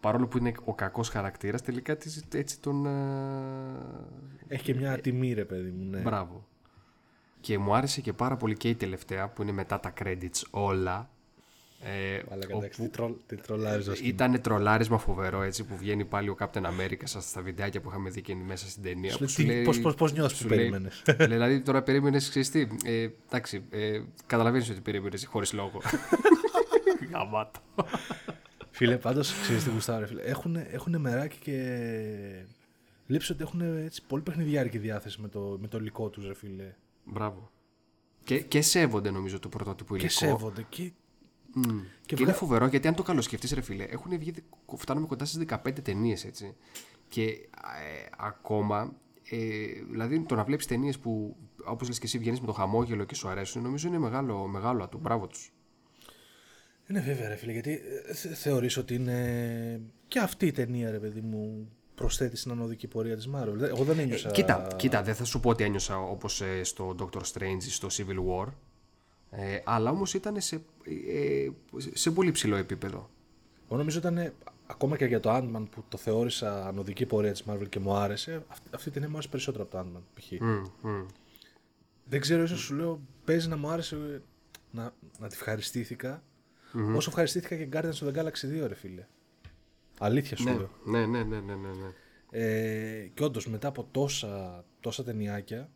παρόλο 0.00 0.26
που 0.26 0.38
είναι 0.38 0.52
ο 0.64 0.74
κακός 0.74 1.08
χαρακτήρας, 1.08 1.62
τελικά 1.62 1.92
έτσι- 1.92 2.24
έτσι 2.34 2.60
τον. 2.60 2.86
ε, 2.86 2.90
Έχει 4.48 4.62
και 4.62 4.74
μια 4.74 4.98
τιμή 5.00 5.32
ρε 5.32 5.44
παιδί 5.44 5.70
μου. 5.70 5.90
Ναι. 5.90 5.98
Μπράβο. 6.00 6.46
Και 7.40 7.58
μου 7.58 7.74
άρεσε 7.74 8.00
και 8.00 8.12
πάρα 8.12 8.36
πολύ 8.36 8.56
και 8.56 8.68
η 8.68 8.74
τελευταία 8.74 9.28
που 9.28 9.42
είναι 9.42 9.52
μετά 9.52 9.80
τα 9.80 9.92
credits 10.02 10.42
όλα. 10.50 11.10
Ε, 11.84 12.22
Αλλά 12.30 12.42
εντάξει, 12.50 12.80
τι, 12.82 12.88
τρολ, 12.88 13.12
τι 13.26 13.36
τρολάρεις 13.36 13.86
ως 13.88 14.00
ήταν 14.00 14.40
τρολάρισμα 14.40 14.98
φοβερό 14.98 15.42
έτσι 15.42 15.64
που 15.64 15.76
βγαίνει 15.76 16.04
πάλι 16.04 16.28
ο 16.28 16.36
Captain 16.38 16.62
America 16.62 17.02
στα, 17.04 17.20
στα 17.20 17.42
βιντεάκια 17.42 17.80
που 17.80 17.88
είχαμε 17.88 18.10
δει 18.10 18.20
και 18.22 18.34
μέσα 18.34 18.68
στην 18.68 18.82
ταινία. 18.82 19.10
Σου 19.10 19.16
που 19.18 19.22
λέει, 19.22 19.28
σου 19.30 19.36
τι- 19.42 19.46
λέει- 19.46 19.64
πώς- 19.64 19.80
πώς- 19.80 19.94
πώς 19.94 20.12
νιώθεις 20.12 20.36
σου 20.38 20.42
που 20.42 20.48
λέει- 20.48 20.58
περίμενες; 20.58 21.02
λέει, 21.18 21.26
δηλαδή 21.28 21.60
τώρα 21.60 21.82
περίμενες, 21.82 22.28
ξέρεις 22.28 22.50
τι. 22.50 22.66
Ε, 22.84 23.08
εντάξει, 23.26 23.62
ε, 23.70 24.00
καταλαβαίνεις 24.26 24.70
ότι 24.70 24.80
περίμενες 24.80 25.26
χωρίς 25.26 25.52
λόγο. 25.52 25.80
Γαμάτο. 27.12 27.60
Φίλε, 28.70 28.96
πάντως, 28.96 29.32
ξέρεις 29.42 29.64
τι 29.64 29.70
γουστάρω, 29.70 30.00
ρε 30.00 30.06
φίλε. 30.06 30.22
Έχουν, 30.22 30.56
έχουν 30.56 31.00
μεράκι 31.00 31.36
και... 31.38 32.44
Βλέπεις 33.06 33.30
ότι 33.30 33.42
έχουν 33.42 33.60
έτσι, 33.60 34.02
πολύ 34.06 34.22
παιχνιδιάρικη 34.22 34.78
διάθεση 34.78 35.20
με 35.20 35.28
το, 35.28 35.58
με 35.60 35.68
το 35.68 35.78
υλικό 35.78 36.08
τους, 36.08 36.26
ρε 36.26 36.34
φίλε. 36.34 36.74
Μπράβο. 37.04 37.50
Και, 38.24 38.40
και 38.40 38.62
σέβονται 38.62 39.10
νομίζω 39.10 39.38
το 39.38 39.48
πρωτότυπο 39.48 39.96
Και 39.96 40.04
υλικό. 40.04 40.18
σέβονται. 40.18 40.66
Και... 40.68 40.90
Μμ. 41.54 41.62
Και, 41.62 41.70
Και 42.06 42.14
είναι 42.14 42.24
βγα- 42.24 42.34
φοβερό 42.34 42.66
γιατί 42.66 42.88
αν 42.88 42.94
το 42.94 43.02
καλοσκεφτείς, 43.02 43.52
ρε 43.52 43.60
φίλε, 43.60 43.84
έχουν 43.84 44.18
βγει, 44.18 44.32
φτάνουμε 44.76 45.06
κοντά 45.06 45.24
στις 45.24 45.38
15 45.38 45.80
ταινίες 45.82 46.24
έτσι. 46.24 46.54
Και 47.08 47.22
ε, 47.24 47.38
ακόμα, 48.18 48.94
ε, 49.30 49.36
δηλαδή 49.90 50.20
το 50.20 50.34
να 50.34 50.44
βλέπεις 50.44 50.66
ταινίες 50.66 50.98
που, 50.98 51.36
όπως 51.64 51.88
λες 51.88 51.98
και 51.98 52.06
εσύ, 52.06 52.18
βγαίνεις 52.18 52.40
με 52.40 52.46
το 52.46 52.52
χαμόγελο 52.52 53.04
και 53.04 53.14
σου 53.14 53.28
αρέσουν, 53.28 53.62
νομίζω 53.62 53.88
είναι 53.88 53.98
μεγάλο, 53.98 54.46
μεγάλο 54.46 54.82
ατού. 54.82 54.98
Μπράβο 54.98 55.26
τους. 55.26 55.52
Είναι 56.90 57.00
βέβαια, 57.00 57.28
ρε 57.28 57.36
φίλε, 57.36 57.52
γιατί 57.52 57.80
ε, 58.06 58.14
θε- 58.14 58.34
θεωρείς 58.34 58.76
ότι 58.76 58.94
είναι 58.94 59.80
και 60.08 60.18
αυτή 60.18 60.46
η 60.46 60.52
ταινία, 60.52 60.90
ρε 60.90 60.98
παιδί 60.98 61.20
μου, 61.20 61.68
προσθέτει 61.94 62.36
στην 62.36 62.50
ανωδική 62.50 62.86
πορεία 62.88 63.16
της 63.16 63.28
Marvel. 63.34 63.52
Δεν- 63.52 63.68
Εγώ 63.70 63.84
δεν 63.84 63.98
ένιωσα... 63.98 64.30
Κοίτα, 64.30 64.66
κοίτα, 64.76 65.02
δεν 65.02 65.14
θα 65.14 65.24
σου 65.24 65.40
πω 65.40 65.48
ότι 65.50 65.64
ένιωσα 65.64 65.98
όπως 65.98 66.42
στο 66.62 66.94
Doctor 66.98 67.20
Strange 67.32 67.62
ή 67.66 67.70
στο 67.70 67.88
Civil 67.92 68.18
War. 68.28 68.46
Ε, 69.34 69.60
αλλά 69.64 69.90
όμως 69.90 70.14
ήταν 70.14 70.40
σε, 70.40 70.62
ε, 71.08 71.48
σε 71.94 72.10
πολύ 72.10 72.30
ψηλό 72.30 72.56
επίπεδο. 72.56 73.10
Εγώ 73.68 73.76
νομίζω 73.76 73.98
ήταν 73.98 74.32
ακόμα 74.66 74.96
και 74.96 75.04
για 75.04 75.20
το 75.20 75.36
Ant-Man 75.36 75.64
που 75.70 75.84
το 75.88 75.96
θεώρησα 75.96 76.66
ανωδική 76.66 77.06
πορεία 77.06 77.32
της 77.32 77.44
Marvel 77.46 77.68
και 77.68 77.78
μου 77.78 77.94
άρεσε, 77.94 78.44
αυτή, 78.48 78.68
αυτή 78.74 78.88
η 78.88 78.92
ταινία 78.92 79.08
μου 79.08 79.14
άρεσε 79.14 79.28
περισσότερο 79.30 79.64
από 79.64 79.72
το 79.72 79.78
Ant-Man, 79.78 80.02
π.χ. 80.14 80.40
Μμ, 80.40 80.88
μμ. 80.90 81.06
Δεν 82.04 82.20
ξέρω, 82.20 82.42
ίσως 82.42 82.60
σου 82.60 82.74
λέω, 82.74 83.00
παίζει 83.24 83.48
να 83.48 83.56
μου 83.56 83.68
άρεσε 83.70 83.94
ε, 83.96 84.20
να, 84.70 84.82
να 85.18 85.28
τη 85.28 85.34
ευχαριστηθηκα 85.34 86.22
όσο 86.94 87.08
ευχαριστήθηκα 87.10 87.56
και 87.56 87.68
Guardians 87.72 88.06
of 88.08 88.12
the 88.14 88.18
Galaxy 88.24 88.64
2, 88.64 88.66
ρε 88.66 88.74
φίλε. 88.74 89.06
Αλήθεια 89.98 90.36
σου 90.36 90.44
Ναι, 90.44 90.54
λέω. 90.54 90.70
ναι, 90.84 91.06
ναι, 91.06 91.22
ναι, 91.22 91.40
ναι, 91.40 91.54
ναι, 91.54 91.68
ναι. 91.68 91.90
Ε, 92.30 93.10
και 93.14 93.24
όντως 93.24 93.46
μετά 93.48 93.68
από 93.68 93.88
τόσα, 93.90 94.64
τόσα 94.80 95.04
ταινιάκια 95.04 95.70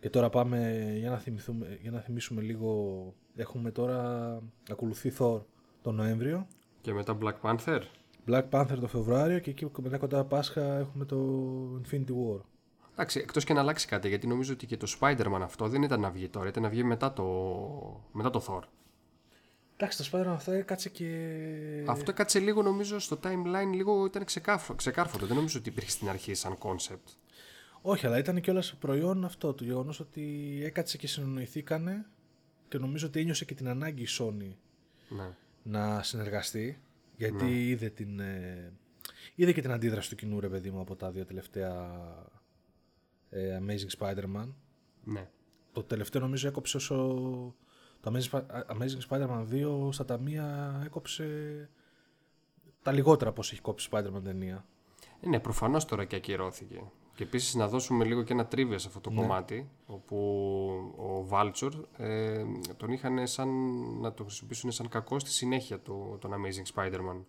και 0.00 0.10
τώρα 0.10 0.28
πάμε 0.28 0.90
για 0.98 1.10
να, 1.10 1.18
θυμηθούμε, 1.18 1.78
για 1.82 1.90
να 1.90 2.00
θυμίσουμε 2.00 2.42
λίγο 2.42 3.14
έχουμε 3.36 3.70
τώρα 3.70 4.38
ακολουθεί 4.70 5.12
Thor 5.18 5.40
τον 5.82 5.94
Νοέμβριο 5.94 6.46
Και 6.80 6.92
μετά 6.92 7.18
Black 7.22 7.34
Panther. 7.42 7.80
Black 8.28 8.44
Panther 8.50 8.76
το 8.80 8.88
Φεβρουάριο 8.88 9.38
και 9.38 9.50
εκεί 9.50 9.70
μετά 9.82 9.98
κοντά 9.98 10.24
Πάσχα 10.24 10.78
έχουμε 10.78 11.04
το 11.04 11.18
Infinity 11.82 12.10
War 12.10 12.40
Εντάξει, 12.92 13.18
εκτός 13.18 13.44
και 13.44 13.52
να 13.52 13.60
αλλάξει 13.60 13.86
κάτι, 13.86 14.08
γιατί 14.08 14.26
νομίζω 14.26 14.52
ότι 14.52 14.66
και 14.66 14.76
το 14.76 14.96
Spider-Man 15.00 15.40
αυτό 15.42 15.68
δεν 15.68 15.82
ήταν 15.82 16.00
να 16.00 16.10
βγει 16.10 16.28
τώρα, 16.28 16.48
ήταν 16.48 16.62
να 16.62 16.68
βγει 16.68 16.82
μετά 16.82 17.12
το, 17.12 17.24
μετά 18.12 18.30
το 18.30 18.44
Thor. 18.48 18.62
Εντάξει 19.76 20.10
το 20.10 20.18
Spider-Man 20.18 20.26
αυτό 20.26 20.52
έκατσε 20.52 20.88
και 20.88 21.84
Αυτό 21.86 22.12
κάτσε 22.12 22.38
λίγο 22.38 22.62
νομίζω 22.62 22.98
στο 22.98 23.18
timeline, 23.22 23.74
λίγο 23.74 24.04
ήταν 24.04 24.24
ξεκάφο, 24.24 24.74
ξεκάρφωτο. 24.74 25.26
Δεν 25.26 25.36
νομίζω 25.36 25.58
ότι 25.58 25.68
υπήρχε 25.68 25.90
στην 25.90 26.08
αρχή 26.08 26.34
σαν 26.34 26.58
concept. 26.58 27.16
Όχι 27.88 28.06
αλλά 28.06 28.18
ήταν 28.18 28.40
και 28.40 28.50
όλα 28.50 28.62
προϊόν 28.78 29.24
αυτό 29.24 29.54
το 29.54 29.64
γεγονός 29.64 30.00
ότι 30.00 30.22
έκατσε 30.64 30.96
και 30.96 31.06
συνοηθήκανε 31.06 32.06
και 32.68 32.78
νομίζω 32.78 33.06
ότι 33.06 33.20
ένιωσε 33.20 33.44
και 33.44 33.54
την 33.54 33.68
ανάγκη 33.68 34.02
η 34.02 34.06
Sony 34.18 34.54
Ναι. 35.08 35.34
να 35.62 36.02
συνεργαστεί 36.02 36.80
γιατί 37.16 37.68
είδε, 37.68 37.88
την, 37.88 38.20
ε, 38.20 38.72
είδε 39.34 39.52
και 39.52 39.60
την 39.60 39.70
αντίδραση 39.72 40.08
του 40.10 40.16
κοινού 40.16 40.40
ρε 40.40 40.48
παιδί 40.48 40.70
μου 40.70 40.80
από 40.80 40.96
τα 40.96 41.10
δύο 41.10 41.24
τελευταία 41.24 42.00
ε, 43.30 43.58
Amazing 43.62 43.98
Spider-Man 43.98 44.48
ναι. 45.04 45.28
το 45.72 45.82
τελευταίο 45.82 46.20
νομίζω 46.20 46.48
έκοψε 46.48 46.76
όσο 46.76 46.96
το 48.00 48.12
Amazing, 48.12 48.30
Spi- 48.30 48.62
Amazing 48.66 49.08
Spider-Man 49.08 49.46
2 49.52 49.92
στα 49.92 50.04
ταμεία 50.04 50.80
έκοψε 50.84 51.24
τα 52.82 52.92
λιγότερα 52.92 53.30
από 53.30 53.40
όσο 53.40 53.50
έχει 53.52 53.62
κόψει 53.62 53.88
Spider-Man 53.92 54.22
ταινία 54.24 54.64
Ε, 55.20 55.28
ναι, 55.28 55.40
προφανώς 55.40 55.84
τώρα 55.84 56.04
και 56.04 56.16
ακυρώθηκε. 56.16 56.82
Και 57.16 57.22
επίσης 57.22 57.54
να 57.54 57.68
δώσουμε 57.68 58.04
λίγο 58.04 58.22
και 58.22 58.32
ένα 58.32 58.46
τρίβια 58.46 58.78
σε 58.78 58.86
αυτό 58.86 59.00
το 59.00 59.10
κομμάτι, 59.10 59.68
όπου 59.86 60.16
ο 60.98 61.28
Vulture 61.30 61.72
ε, 61.96 62.44
τον 62.76 62.92
είχαν 62.92 63.26
σαν 63.26 63.48
να 64.00 64.12
το 64.12 64.24
χρησιμοποιήσουν 64.24 64.70
σαν 64.70 64.88
κακό 64.88 65.18
στη 65.18 65.30
συνέχεια 65.30 65.78
του, 65.78 66.18
τον 66.20 66.32
Amazing 66.34 66.74
Spider-Man. 66.74 67.24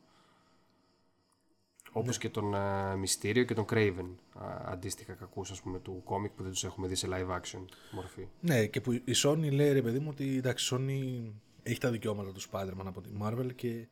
Όπως 1.91 2.17
και 2.17 2.29
τον 2.29 2.53
ε, 2.53 2.93
Mysterio 2.93 3.45
και 3.45 3.53
τον 3.53 3.65
Craven, 3.69 4.15
α, 4.33 4.71
αντίστοιχα 4.71 5.13
κακούς 5.13 5.51
ας 5.51 5.61
πούμε 5.61 5.79
του 5.79 6.01
κόμικ 6.03 6.31
που 6.31 6.43
δεν 6.43 6.51
τους 6.51 6.63
έχουμε 6.63 6.87
δει 6.87 6.95
σε 6.95 7.07
live 7.11 7.29
action 7.35 7.65
μορφή. 7.91 8.27
ναι 8.39 8.65
και 8.65 8.81
που 8.81 8.91
η 8.91 9.13
Sony 9.23 9.51
λέει 9.51 9.71
ρε 9.71 9.81
παιδί 9.81 9.99
μου 9.99 10.07
ότι 10.11 10.37
εντάξει 10.37 10.75
η 10.75 10.77
Sony 10.77 11.31
έχει 11.63 11.79
τα 11.79 11.91
δικαιώματα 11.91 12.31
του 12.31 12.41
Spider-Man 12.41 12.85
από 12.85 13.01
τη 13.01 13.09
Marvel 13.21 13.55
και 13.55 13.87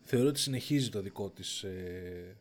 θεωρώ 0.00 0.28
ότι 0.28 0.38
συνεχίζει 0.38 0.90
το 0.90 1.02
δικό 1.02 1.30
της 1.30 1.62
ε, 1.62 2.36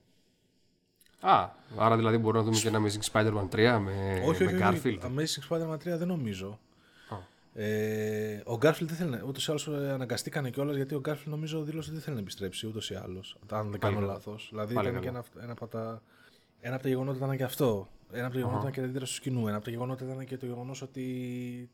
Α, 1.20 1.50
άρα 1.78 1.96
δηλαδή 1.96 2.18
μπορούμε 2.18 2.40
να 2.44 2.46
δούμε 2.46 2.58
και 2.60 2.68
ένα 2.68 2.80
Amazing 2.82 3.12
Spider-Man 3.12 3.50
3 3.56 3.80
με, 3.84 4.24
όχι, 4.26 4.44
με 4.44 4.52
όχι, 4.52 4.58
Garfield. 4.62 4.76
όχι. 4.76 5.00
Amazing 5.02 5.50
Spider-Man 5.50 5.74
3 5.76 5.80
δεν 5.84 6.08
νομίζω. 6.08 6.60
Α. 7.10 7.16
Ε, 7.62 8.44
ο 8.46 8.54
Garfield 8.54 8.86
δεν 8.86 8.96
θέλει 8.96 9.10
να. 9.10 9.24
Ούτως 9.28 9.48
ή 9.48 9.50
άλλως 9.50 9.68
αναγκαστήκανε 9.68 10.50
κιόλας 10.50 10.76
γιατί 10.76 10.96
ο 10.96 11.02
Garfield 11.08 11.24
νομίζω 11.26 11.62
δήλωσε 11.64 11.88
ότι 11.88 11.92
δεν 11.92 12.02
θέλει 12.02 12.16
να 12.16 12.22
επιστρέψει 12.22 12.68
ούτως 12.68 12.90
ή 12.90 12.96
άλλως. 12.96 13.38
Αν 13.52 13.72
δεν 13.72 13.80
κάνω 13.80 13.96
καλά. 14.00 14.08
λάθος. 14.14 14.48
Δηλαδή 14.52 14.74
Πάλι 14.74 14.90
ήταν 14.90 15.02
και 15.02 15.08
καλά. 15.08 15.24
ένα, 15.34 15.44
ένα, 15.44 15.52
από 15.52 15.68
τα, 15.68 16.02
ένα 16.60 16.74
από 16.74 16.84
τα 16.84 16.90
γεγονότα 16.90 17.18
ήταν 17.26 17.38
και 17.38 17.44
αυτό. 17.44 17.88
Ένα 18.12 18.24
από 18.26 18.34
τα 18.34 18.40
γεγονότα 18.40 18.62
ήταν 18.62 18.72
και 18.74 18.80
η 18.80 18.84
αντίδραση 18.84 19.16
του 19.16 19.22
κοινού. 19.22 19.48
Ένα 19.48 19.56
από 19.56 19.66
τα 19.66 19.72
γεγονότα 19.72 20.06
ήταν 20.06 20.26
και 20.26 20.38
το 20.38 20.46
γεγονός 20.46 20.82
ότι. 20.82 21.70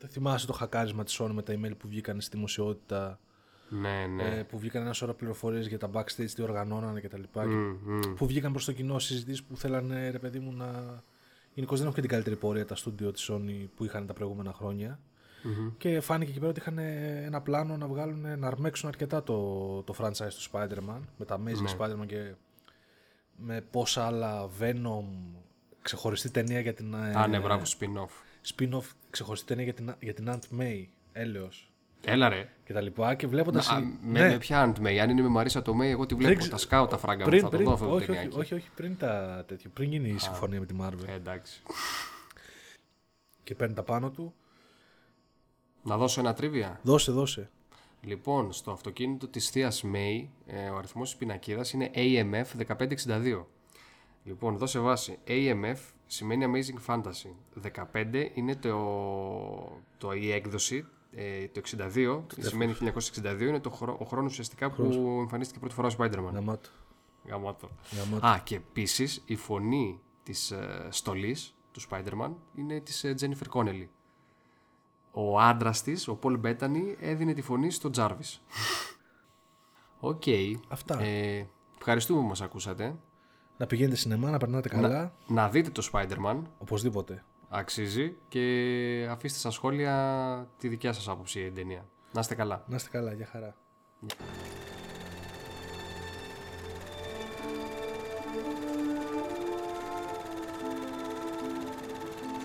Δεν 0.00 0.10
θυμάσαι 0.10 0.46
το 0.46 0.52
χακάρισμα 0.52 1.04
της 1.04 1.20
Sony 1.20 1.30
με 1.32 1.42
τα 1.42 1.52
email 1.54 1.72
που 1.78 1.88
βγήκαν 1.88 2.20
στη 2.20 2.36
δημοσιότητα. 2.36 3.18
Ναι, 3.68 4.06
ναι. 4.06 4.22
Ε, 4.38 4.42
που 4.42 4.58
βγήκαν 4.58 4.82
ένα 4.82 4.92
σωρό 4.92 5.14
πληροφορίες 5.14 5.66
για 5.66 5.78
τα 5.78 5.90
backstage, 5.92 6.30
τι 6.34 6.42
οργανώνανε 6.42 7.00
κτλ. 7.00 7.22
Και 7.32 7.40
Μμ, 7.40 7.76
μμ. 7.84 8.14
που 8.16 8.26
βγήκαν 8.26 8.52
προς 8.52 8.64
το 8.64 8.72
κοινό 8.72 8.98
συζητήσεις 8.98 9.42
που 9.42 9.56
θέλανε 9.56 10.10
ρε 10.10 10.18
παιδί 10.18 10.38
μου 10.38 10.52
να. 10.52 11.02
Γενικώς 11.54 11.78
δεν 11.78 11.86
έχουν 11.88 11.94
και 12.00 12.06
την 12.06 12.10
καλύτερη 12.16 12.36
πορεία 12.36 12.66
τα 12.66 12.74
στούντιο 12.76 13.12
της 13.12 13.30
Sony 13.32 13.66
που 13.76 13.84
είχαν 13.84 14.06
τα 14.06 14.12
προηγούμενα 14.12 14.52
χρόνια. 14.52 15.00
Μμμ. 15.42 15.70
Και 15.78 16.00
φάνηκε 16.00 16.30
εκεί 16.30 16.38
πέρα 16.38 16.50
ότι 16.50 16.60
είχαν 16.60 16.78
ένα 17.24 17.40
πλάνο 17.40 17.76
να 17.76 17.86
βγάλουν, 17.86 18.38
να 18.38 18.46
αρμέξουν 18.46 18.88
αρκετά 18.88 19.22
το, 19.22 19.82
το 19.82 19.94
franchise 19.98 20.28
του 20.28 20.50
Spider-Man 20.52 21.00
με 21.16 21.24
τα 21.24 21.36
Amazing 21.40 21.62
Ναι. 21.62 21.72
Spider-Man 21.78 22.06
και 22.06 22.34
με 23.36 23.60
πόσα 23.70 24.06
άλλα 24.06 24.48
Venom, 24.60 25.04
ξεχωριστή 25.82 26.30
ταινία 26.30 26.60
για 26.60 26.74
την. 26.74 26.94
ε, 26.94 27.12
Α, 27.18 27.26
ναι, 27.26 27.40
μπράβο, 27.40 27.62
spin-off. 27.78 28.12
Spin-off, 28.54 28.84
ξεχωριστή 29.10 29.46
ταινία 29.46 29.64
για 29.64 29.74
την, 29.74 29.94
για 30.00 30.14
την 30.14 30.28
Aunt 30.30 30.60
May, 30.60 30.84
έλεος 31.12 31.67
Έλα 32.04 32.28
ρε. 32.28 32.48
και 32.64 32.72
τα 32.72 32.80
λοιπά. 32.80 33.14
Και 33.14 33.26
βλέποντας. 33.26 33.68
Α, 33.68 33.80
με, 33.80 34.28
με 34.28 34.36
ποια 34.38 34.72
Aunt 34.76 34.80
May, 34.86 34.96
αν 34.96 35.10
είναι 35.10 35.22
με 35.22 35.28
Μαρίσα 35.28 35.62
το 35.62 35.72
May, 35.80 35.84
εγώ 35.84 36.06
τη 36.06 36.14
βλέπω. 36.14 36.38
ξε- 36.38 36.50
Τα 36.50 36.56
σκάω 36.58 36.86
τα 36.86 36.98
φράγκα 36.98 37.22
μου, 37.24 37.28
πριν, 37.30 37.42
θα 37.42 37.48
το 37.48 37.56
πριν, 37.56 37.68
δω 37.68 37.74
αυτό 37.74 37.86
το 37.86 37.92
όχι, 37.94 38.02
όχι, 38.04 38.12
ταινιάκι. 38.12 38.38
όχι, 38.38 38.54
όχι, 38.54 38.68
πριν 38.74 38.96
τα 38.98 39.44
τέτοια, 39.48 39.70
πριν 39.74 39.90
γίνει 39.92 40.08
η 40.08 40.18
συμφωνία 40.18 40.60
με 40.60 40.66
τη 40.66 40.74
Marvel. 40.80 41.06
Ε, 41.08 41.12
εντάξει. 41.14 41.62
και 43.44 43.54
παίρνει 43.54 43.74
τα 43.74 43.82
πάνω 43.82 44.10
του. 44.10 44.34
Να 45.82 45.96
δώσω 45.96 46.20
ένα 46.20 46.34
τρίβια. 46.34 46.80
Δώσε, 46.82 47.12
δώσε. 47.12 47.50
Λοιπόν, 48.00 48.52
στο 48.52 48.70
αυτοκίνητο 48.70 49.28
της 49.28 49.50
θείας 49.50 49.84
May, 49.94 50.26
ε, 50.46 50.68
ο 50.68 50.76
αριθμός 50.76 51.08
της 51.08 51.18
πινακίδας 51.18 51.72
είναι 51.72 51.90
AMF 51.94 52.44
1562. 52.56 53.46
Λοιπόν, 54.24 54.56
δώσε 54.56 54.78
βάση. 54.78 55.18
AMF 55.28 55.76
σημαίνει 56.06 56.44
Amazing 56.52 56.94
Fantasy. 56.94 57.34
15 57.92 58.30
είναι 58.34 58.56
το, 58.56 58.76
το, 59.98 60.12
η 60.12 60.32
έκδοση. 60.32 60.86
Ε, 61.10 61.48
το 61.48 61.60
62 61.94 62.22
σημαίνει 62.38 62.74
1962 62.80 63.40
είναι 63.40 63.60
το 63.60 63.70
χρόνο, 63.70 63.98
ο 64.00 64.04
χρόνος 64.04 64.30
ουσιαστικά 64.30 64.70
που 64.70 65.16
εμφανίστηκε 65.20 65.58
πρώτη 65.58 65.74
φορά 65.74 65.88
ο 65.88 65.90
Spider-Man. 65.98 66.32
Γαμάτο. 66.32 66.68
Γαμάτο. 67.28 67.68
Γαμάτο. 67.96 68.26
Α, 68.26 68.38
και 68.44 68.54
επίσης 68.54 69.22
η 69.24 69.36
φωνή 69.36 70.00
της 70.22 70.50
ε, 70.50 70.88
στολής 70.90 71.54
του 71.72 71.80
Spider-Man 71.90 72.30
είναι 72.54 72.80
της 72.80 73.04
ε, 73.04 73.14
Jennifer 73.20 73.52
Connelly. 73.52 73.86
Ο 75.10 75.40
άντρας 75.40 75.82
της, 75.82 76.08
ο 76.08 76.18
Paul 76.22 76.40
Bettany, 76.40 76.94
έδινε 77.00 77.32
τη 77.32 77.42
φωνή 77.42 77.70
στο 77.70 77.90
Jarvis. 77.96 78.38
Οκ. 80.00 80.22
Αυτά. 80.68 81.00
Ε, 81.00 81.48
ευχαριστούμε 81.76 82.20
που 82.20 82.26
μας 82.26 82.40
ακούσατε. 82.40 82.96
Να 83.56 83.66
πηγαίνετε 83.66 83.96
σινεμά, 83.96 84.30
να 84.30 84.38
περνάτε 84.38 84.68
καλά. 84.68 85.12
Να 85.26 85.48
δείτε 85.48 85.70
το 85.70 85.88
Spider-Man. 85.92 86.42
Οπωσδήποτε. 86.58 87.24
Αξίζει 87.48 88.16
και 88.28 89.06
αφήστε 89.10 89.38
στα 89.38 89.50
σχόλια 89.50 90.48
τη 90.58 90.68
δικιά 90.68 90.92
σας 90.92 91.08
άποψη 91.08 91.38
για 91.38 91.48
την 91.48 91.56
ταινία. 91.56 91.84
Να 92.12 92.20
είστε 92.20 92.34
καλά. 92.34 92.64
Να 92.66 92.76
είστε 92.76 92.88
καλά, 92.92 93.12
γεια 93.12 93.26
χαρά. 93.26 93.54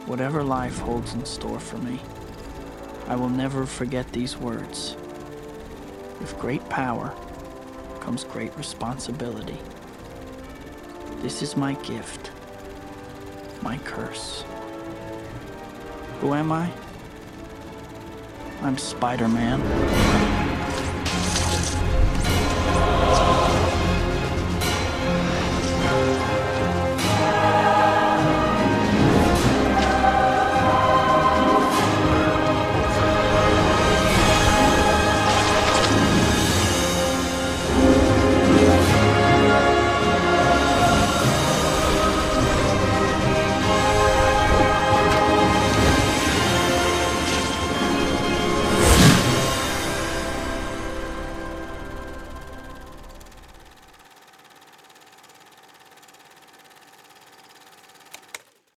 Whatever 0.07 0.43
life 0.43 0.77
holds 0.79 1.13
in 1.13 1.23
store 1.25 1.61
for 1.69 1.77
me, 1.77 1.97
I 3.07 3.15
will 3.15 3.33
never 3.43 3.65
forget 3.65 4.05
these 4.11 4.33
words. 4.37 4.95
With 6.19 6.33
great 6.39 6.63
power 6.69 7.07
comes 8.03 8.23
great 8.35 8.53
responsibility. 8.63 9.59
This 11.23 11.41
is 11.41 11.51
my 11.55 11.73
gift, 11.91 12.23
my 13.61 13.77
curse. 13.91 14.43
Who 16.23 16.33
am 16.33 16.53
I? 16.53 16.71
I'm 18.62 18.77
Spider 18.77 19.27